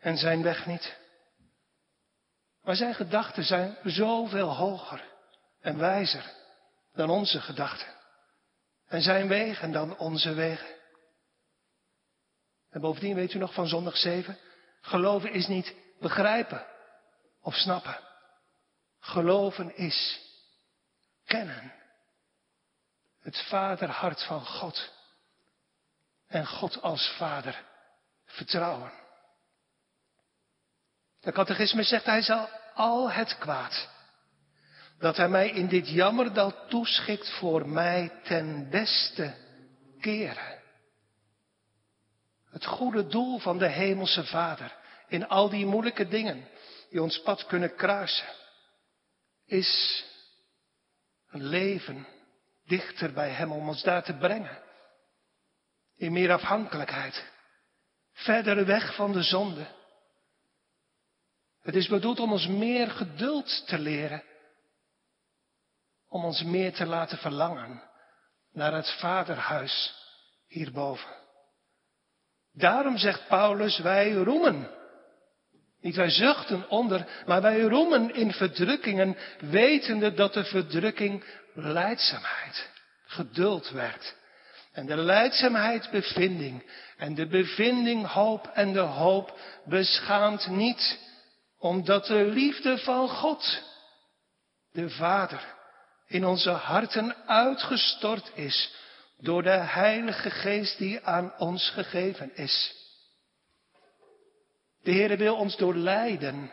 [0.00, 1.02] en zijn weg niet.
[2.64, 5.04] Maar zijn gedachten zijn zoveel hoger
[5.60, 6.32] en wijzer
[6.92, 7.94] dan onze gedachten.
[8.86, 10.74] En zijn wegen dan onze wegen.
[12.70, 14.38] En bovendien weet u nog van zondag 7?
[14.80, 16.66] Geloven is niet begrijpen
[17.40, 17.98] of snappen.
[19.00, 20.20] Geloven is
[21.24, 21.72] kennen.
[23.20, 24.92] Het vaderhart van God.
[26.26, 27.64] En God als vader
[28.26, 29.03] vertrouwen.
[31.24, 33.88] De catechisme zegt, hij zal al het kwaad
[34.98, 39.34] dat hij mij in dit jammerdal toeschikt voor mij ten beste
[40.00, 40.62] keren.
[42.50, 44.76] Het goede doel van de hemelse Vader
[45.08, 46.48] in al die moeilijke dingen
[46.90, 48.28] die ons pad kunnen kruisen,
[49.46, 50.04] is
[51.30, 52.06] een leven
[52.66, 54.62] dichter bij Hem om ons daar te brengen.
[55.96, 57.24] In meer afhankelijkheid.
[58.12, 59.66] Verder weg van de zonde.
[61.64, 64.22] Het is bedoeld om ons meer geduld te leren.
[66.08, 67.82] Om ons meer te laten verlangen
[68.52, 69.94] naar het vaderhuis
[70.48, 71.10] hierboven.
[72.52, 74.70] Daarom zegt Paulus, wij roemen.
[75.80, 82.70] Niet wij zuchten onder, maar wij roemen in verdrukkingen, wetende dat de verdrukking leidzaamheid,
[83.06, 84.16] geduld werkt.
[84.72, 86.70] En de leidzaamheid bevinding.
[86.96, 88.46] En de bevinding hoop.
[88.46, 90.98] En de hoop beschaamt niet.
[91.64, 93.62] Omdat de liefde van God,
[94.72, 95.54] de Vader,
[96.06, 98.74] in onze harten uitgestort is.
[99.18, 102.74] Door de Heilige Geest die aan ons gegeven is.
[104.82, 106.52] De Heer wil ons door lijden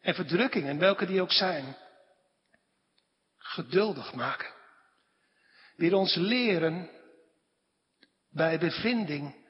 [0.00, 1.76] en verdrukkingen, welke die ook zijn,
[3.38, 4.50] geduldig maken.
[5.76, 6.90] Weer ons leren
[8.30, 9.46] bij bevinding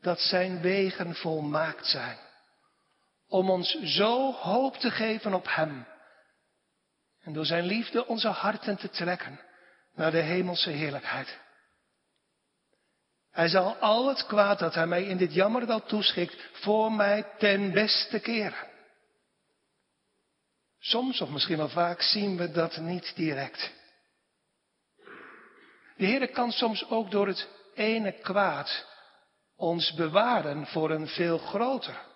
[0.00, 2.29] dat zijn wegen volmaakt zijn.
[3.30, 5.86] Om ons zo hoop te geven op Hem.
[7.20, 9.40] En door Zijn liefde onze harten te trekken
[9.94, 11.38] naar de hemelse heerlijkheid.
[13.30, 17.72] Hij zal al het kwaad dat Hij mij in dit jammerdal toeschikt voor mij ten
[17.72, 18.68] beste keren.
[20.78, 23.72] Soms, of misschien wel vaak, zien we dat niet direct.
[25.96, 28.86] De Heer kan soms ook door het ene kwaad
[29.56, 32.08] ons bewaren voor een veel groter,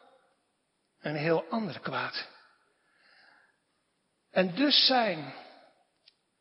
[1.05, 2.29] een heel ander kwaad.
[4.31, 5.35] En dus zijn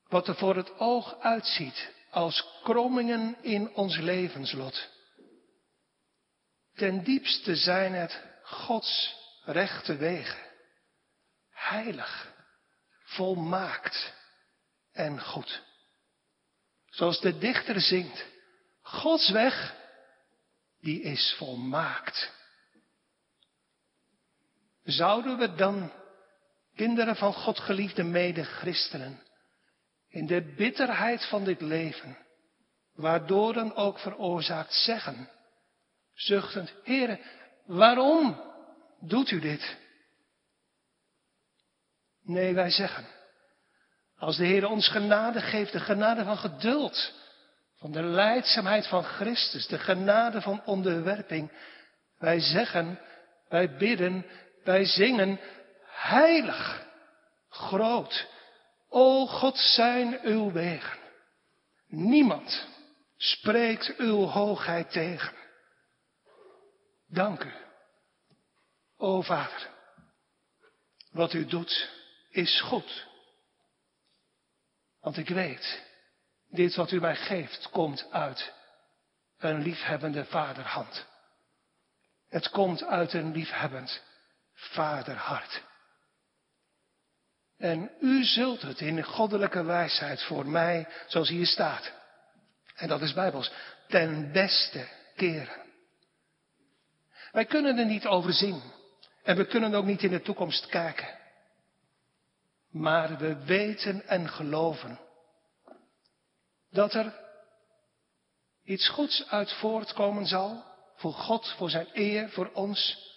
[0.07, 4.89] wat er voor het oog uitziet als krommingen in ons levenslot.
[6.74, 10.39] Ten diepste zijn het Gods rechte wegen,
[11.49, 12.34] heilig,
[13.03, 14.14] volmaakt
[14.91, 15.61] en goed.
[16.89, 18.26] Zoals de dichter zingt,
[18.82, 19.76] Gods weg,
[20.80, 22.32] die is volmaakt.
[24.84, 25.91] Zouden we dan,
[26.75, 29.21] kinderen van God geliefde mede-christenen,
[30.09, 32.17] in de bitterheid van dit leven,
[32.93, 35.29] waardoor dan ook veroorzaakt zeggen,
[36.13, 37.19] zuchtend, Heere,
[37.65, 38.41] waarom
[38.99, 39.77] doet u dit?
[42.23, 43.05] Nee, wij zeggen,
[44.17, 47.13] als de Heer ons genade geeft, de genade van geduld,
[47.75, 51.51] van de leidzaamheid van Christus, de genade van onderwerping.
[52.17, 52.99] Wij zeggen,
[53.49, 54.25] wij bidden,
[54.64, 55.39] wij zingen,
[55.88, 56.88] heilig,
[57.49, 58.28] groot.
[58.89, 60.99] O God zijn uw wegen.
[61.88, 62.68] Niemand
[63.18, 65.34] spreekt uw hoogheid tegen.
[67.07, 67.53] Dank u,
[68.97, 69.70] o Vader.
[71.11, 71.89] Wat u doet
[72.30, 73.07] is goed.
[74.99, 75.82] Want ik weet
[76.49, 78.53] dit wat u mij geeft komt uit
[79.38, 81.05] een liefhebbende vaderhand.
[82.30, 84.01] Het komt uit een liefhebbend
[84.72, 85.64] vaderhart.
[87.57, 91.91] En u zult het in goddelijke wijsheid voor mij, zoals hier staat,
[92.76, 93.51] en dat is bijbels,
[93.88, 95.61] ten beste keren.
[97.32, 98.61] Wij kunnen er niet over zien.
[99.24, 101.20] En we kunnen ook niet in de toekomst kijken.
[102.70, 104.99] Maar we weten en geloven
[106.70, 107.14] dat er
[108.64, 113.11] iets goeds uit voortkomen zal Voor God, voor zijn eer, voor ons.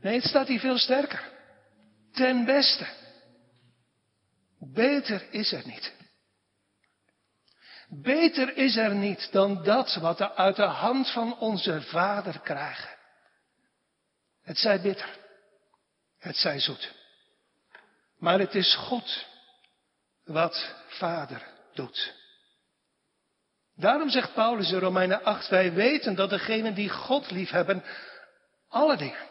[0.00, 1.28] Nee, het staat hier veel sterker.
[2.12, 2.86] Ten beste.
[4.58, 5.92] Beter is er niet.
[7.88, 12.98] Beter is er niet dan dat wat we uit de hand van onze Vader krijgen.
[14.42, 15.18] Het zij bitter,
[16.18, 16.92] het zij zoet.
[18.18, 19.26] Maar het is goed
[20.24, 22.14] wat Vader doet.
[23.76, 27.84] Daarom zegt Paulus in Romeinen 8, wij weten dat degenen die God liefhebben,
[28.68, 29.29] alle dingen,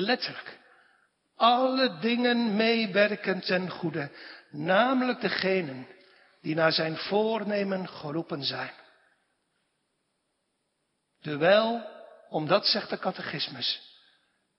[0.00, 0.58] letterlijk,
[1.36, 4.10] alle dingen meewerken ten goede,
[4.50, 5.86] namelijk degenen
[6.40, 8.72] die naar zijn voornemen geroepen zijn.
[11.20, 11.86] Terwijl,
[12.28, 13.96] omdat zegt de catechismus,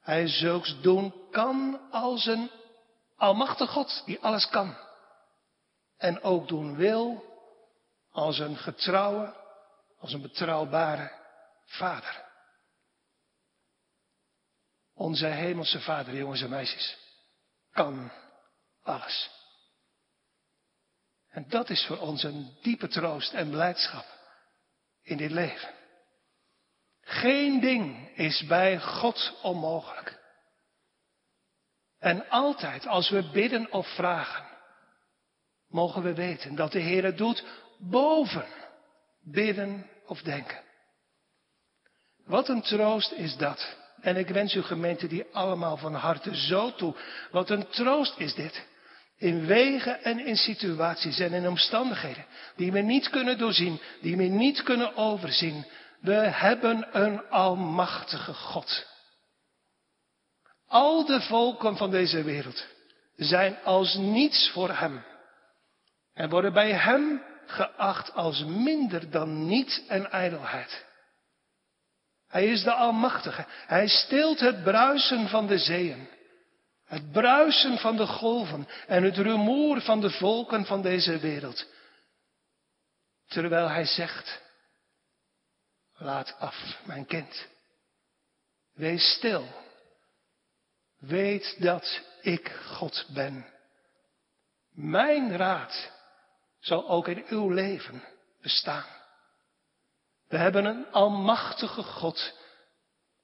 [0.01, 2.51] hij zulks doen kan als een
[3.15, 4.77] almachtig God die alles kan.
[5.97, 7.23] En ook doen wil
[8.11, 9.33] als een getrouwe,
[9.99, 11.11] als een betrouwbare
[11.65, 12.28] vader.
[14.99, 16.97] Onze hemelse vader, jongens en meisjes,
[17.71, 18.11] kan
[18.83, 19.29] alles.
[21.29, 24.05] En dat is voor ons een diepe troost en blijdschap
[25.01, 25.69] in dit leven.
[27.01, 30.19] Geen ding is bij God onmogelijk.
[31.99, 34.45] En altijd als we bidden of vragen,
[35.67, 37.45] mogen we weten dat de Heer het doet
[37.77, 38.47] boven
[39.19, 40.63] bidden of denken.
[42.25, 43.78] Wat een troost is dat.
[44.01, 46.95] En ik wens uw gemeente die allemaal van harte zo toe.
[47.31, 48.67] Wat een troost is dit.
[49.17, 52.25] In wegen en in situaties en in omstandigheden
[52.55, 55.65] die we niet kunnen doorzien, die we niet kunnen overzien.
[56.01, 58.87] We hebben een almachtige God.
[60.67, 62.65] Al de volken van deze wereld
[63.15, 65.03] zijn als niets voor Hem.
[66.13, 70.85] En worden bij Hem geacht als minder dan niet en ijdelheid.
[72.29, 73.45] Hij is de Almachtige.
[73.67, 76.09] Hij stilt het bruisen van de zeeën.
[76.85, 81.67] Het bruisen van de golven en het rumoer van de volken van deze wereld.
[83.27, 84.41] Terwijl hij zegt,
[85.97, 87.47] laat af, mijn kind.
[88.73, 89.47] Wees stil.
[90.99, 93.45] Weet dat ik God ben.
[94.73, 95.91] Mijn raad
[96.59, 98.03] zal ook in uw leven
[98.41, 98.98] bestaan.
[100.29, 102.33] We hebben een almachtige God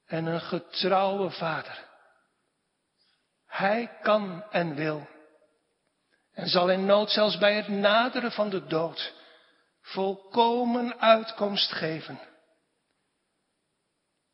[0.06, 1.86] en een getrouwe Vader.
[3.48, 5.08] Hij kan en wil.
[6.32, 9.14] En zal in nood zelfs bij het naderen van de dood
[9.82, 12.20] volkomen uitkomst geven.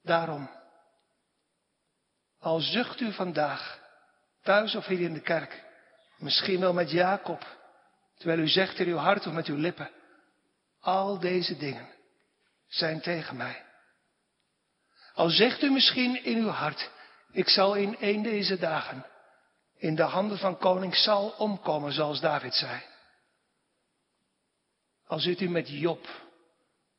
[0.02, 0.50] Daarom,
[2.40, 3.80] al zucht u vandaag,
[4.42, 5.64] thuis of hier in de kerk,
[6.18, 7.46] misschien wel met Jacob,
[8.18, 9.92] terwijl u zegt in uw hart of met uw lippen,
[10.80, 12.00] al deze dingen
[12.72, 13.66] zijn tegen mij.
[15.14, 16.90] Al zegt u misschien in uw hart,
[17.32, 19.06] ik zal in een deze dagen
[19.82, 22.82] in de handen van koning Saul omkomen, zoals David zei.
[25.08, 26.08] Al zit u met Job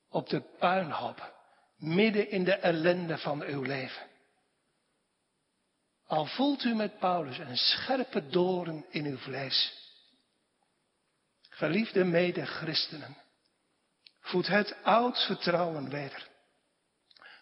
[0.09, 1.35] op de puinhoop,
[1.77, 4.11] midden in de ellende van uw leven.
[6.07, 9.81] Al voelt u met Paulus een scherpe doorn in uw vlees.
[11.49, 13.17] Geliefde mede-christenen,
[14.23, 16.29] voed het oud vertrouwen weder.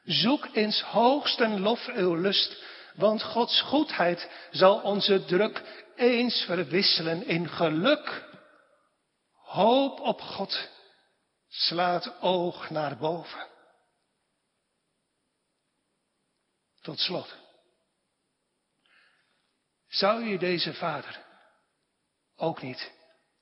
[0.05, 7.49] Zoek eens hoogsten lof uw lust want Gods goedheid zal onze druk eens verwisselen in
[7.49, 8.29] geluk.
[9.33, 10.69] Hoop op God
[11.49, 13.49] slaat oog naar boven.
[16.81, 17.37] Tot slot.
[19.89, 21.25] Zou je deze vader
[22.37, 22.93] ook niet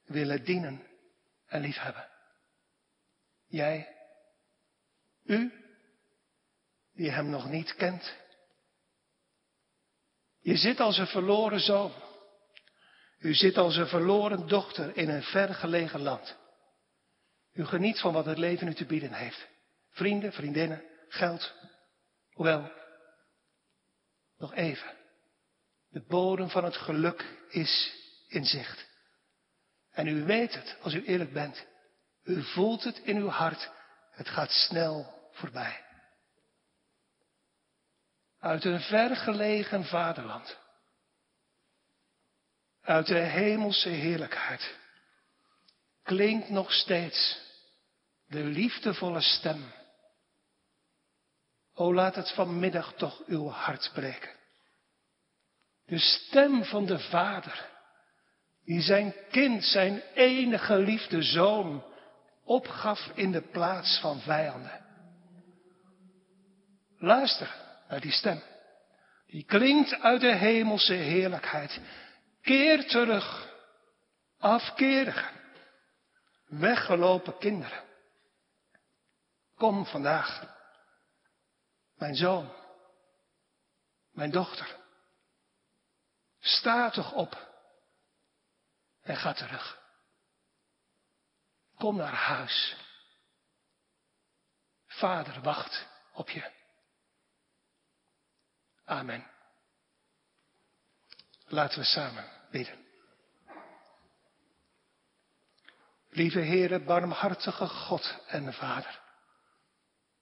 [0.04, 0.86] willen dienen
[1.46, 2.17] en liefhebben?
[3.48, 3.96] Jij,
[5.24, 5.52] u,
[6.92, 8.16] die hem nog niet kent,
[10.40, 11.92] je zit als een verloren zoon.
[13.18, 16.36] U zit als een verloren dochter in een vergelegen land.
[17.52, 19.48] U geniet van wat het leven u te bieden heeft.
[19.90, 21.54] Vrienden, vriendinnen, geld.
[22.32, 22.72] Hoewel,
[24.38, 24.96] nog even.
[25.88, 27.92] De bodem van het geluk is
[28.28, 28.86] in zicht.
[29.90, 31.66] En u weet het, als u eerlijk bent.
[32.28, 33.70] U voelt het in uw hart.
[34.10, 35.86] Het gaat snel voorbij
[38.40, 40.58] uit een vergelegen vaderland,
[42.82, 44.76] uit de hemelse heerlijkheid,
[46.02, 47.40] klinkt nog steeds
[48.26, 49.72] de liefdevolle stem.
[51.74, 54.36] O laat het vanmiddag toch uw hart breken.
[55.86, 57.68] De stem van de Vader,
[58.64, 61.84] die zijn kind, zijn enige liefde zoon,
[62.48, 64.86] opgaf in de plaats van vijanden.
[66.98, 67.54] Luister
[67.88, 68.42] naar die stem.
[69.26, 71.80] Die klinkt uit de hemelse heerlijkheid.
[72.40, 73.54] Keer terug,
[74.38, 75.30] afkerigen,
[76.46, 77.84] weggelopen kinderen.
[79.54, 80.56] Kom vandaag,
[81.94, 82.52] mijn zoon,
[84.12, 84.76] mijn dochter.
[86.38, 87.48] Sta toch op
[89.02, 89.77] en ga terug.
[91.78, 92.76] Kom naar huis.
[94.86, 96.50] Vader wacht op je.
[98.84, 99.30] Amen.
[101.46, 102.86] Laten we samen bidden.
[106.08, 109.00] Lieve Heere, barmhartige God en Vader.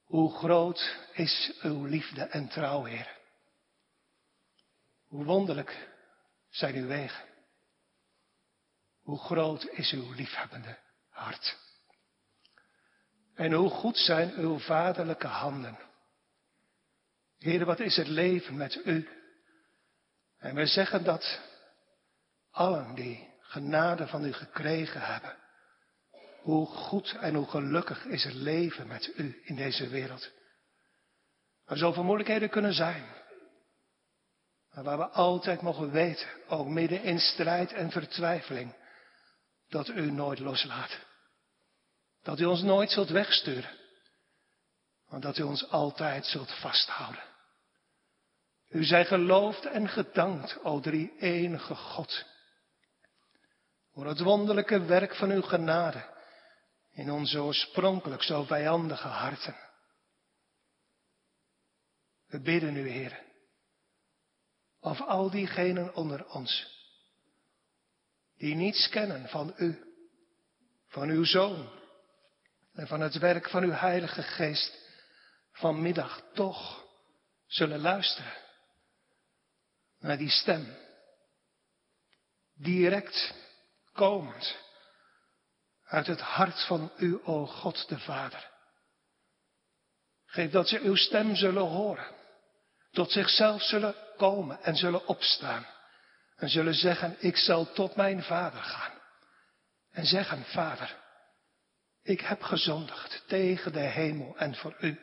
[0.04, 3.18] Hoe groot is uw liefde en trouw, Heer.
[5.06, 5.88] Hoe wonderlijk
[6.48, 7.24] zijn uw wegen.
[9.02, 10.84] Hoe groot is uw liefhebbende
[11.16, 11.56] hart.
[13.34, 15.78] En hoe goed zijn uw vaderlijke handen.
[17.38, 19.08] Heer, wat is het leven met u?
[20.38, 21.40] En we zeggen dat
[22.50, 25.36] allen die genade van u gekregen hebben,
[26.40, 30.30] hoe goed en hoe gelukkig is het leven met u in deze wereld.
[31.64, 33.04] Waar zoveel moeilijkheden kunnen zijn.
[34.70, 38.74] Maar waar we altijd mogen weten, ook midden in strijd en vertwijfeling,
[39.68, 41.05] dat u nooit loslaat.
[42.26, 43.70] Dat u ons nooit zult wegsturen.
[45.08, 47.22] Maar dat u ons altijd zult vasthouden.
[48.68, 52.24] U zij geloofd en gedankt, o drie enige God.
[53.92, 56.14] Voor het wonderlijke werk van uw genade
[56.90, 59.56] in onze oorspronkelijk zo vijandige harten.
[62.26, 63.22] We bidden u, Heer,
[64.80, 66.74] of al diegenen onder ons
[68.36, 69.94] die niets kennen van u,
[70.86, 71.84] van uw Zoon
[72.76, 74.78] en van het werk van uw Heilige Geest,
[75.52, 76.84] vanmiddag toch
[77.46, 78.32] zullen luisteren
[79.98, 80.76] naar die stem,
[82.54, 83.34] direct
[83.92, 84.56] komend
[85.84, 88.50] uit het hart van u, o God de Vader.
[90.26, 92.14] Geef dat ze uw stem zullen horen,
[92.90, 95.66] tot zichzelf zullen komen en zullen opstaan
[96.36, 98.92] en zullen zeggen, ik zal tot mijn Vader gaan
[99.90, 101.04] en zeggen, Vader,
[102.06, 105.00] ik heb gezondigd tegen de hemel en voor u.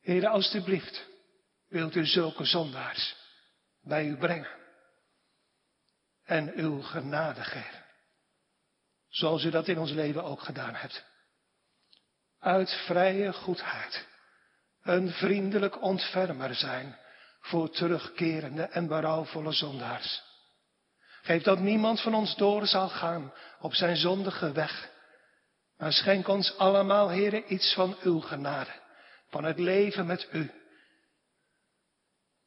[0.00, 1.06] Heer, alstublieft,
[1.68, 3.16] wilt u zulke zondaars
[3.80, 4.50] bij u brengen
[6.24, 7.84] en uw genade geven.
[9.08, 11.04] Zoals u dat in ons leven ook gedaan hebt.
[12.38, 14.06] Uit vrije goedheid.
[14.82, 16.98] Een vriendelijk ontfermer zijn
[17.40, 20.31] voor terugkerende en berouwvolle zondaars.
[21.22, 24.90] Geef dat niemand van ons door zal gaan op zijn zondige weg.
[25.76, 28.80] Maar schenk ons allemaal, heren, iets van uw genade.
[29.28, 30.50] Van het leven met u.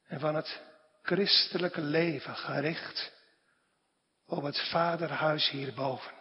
[0.06, 0.62] En van het
[1.02, 3.12] christelijke leven gericht
[4.26, 6.12] op het vaderhuis hierboven.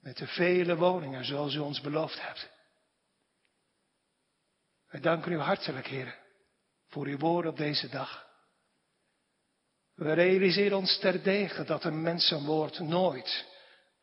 [0.00, 2.50] Met de vele woningen zoals u ons beloofd hebt.
[4.88, 6.18] Wij danken u hartelijk, Heer,
[6.88, 8.31] voor uw woord op deze dag.
[9.94, 13.46] We realiseren ons terdege dat een mensenwoord nooit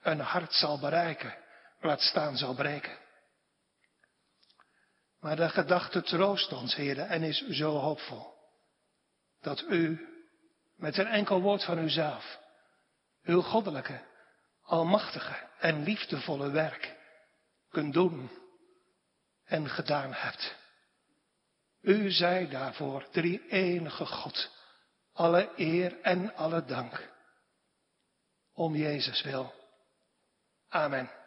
[0.01, 1.37] een hart zal bereiken,
[1.79, 2.97] laat staan zal breken.
[5.19, 8.33] Maar de gedachte troost ons, Heer, en is zo hoopvol.
[9.41, 10.07] Dat u
[10.75, 12.39] met een enkel woord van uzelf,
[13.23, 14.01] uw goddelijke,
[14.61, 16.95] almachtige en liefdevolle werk
[17.69, 18.29] kunt doen
[19.45, 20.55] en gedaan hebt.
[21.81, 24.51] U zij daarvoor drie enige God,
[25.19, 27.09] alle eer en alle dank.
[28.53, 29.53] Om Jezus wil.
[30.69, 31.18] Amen.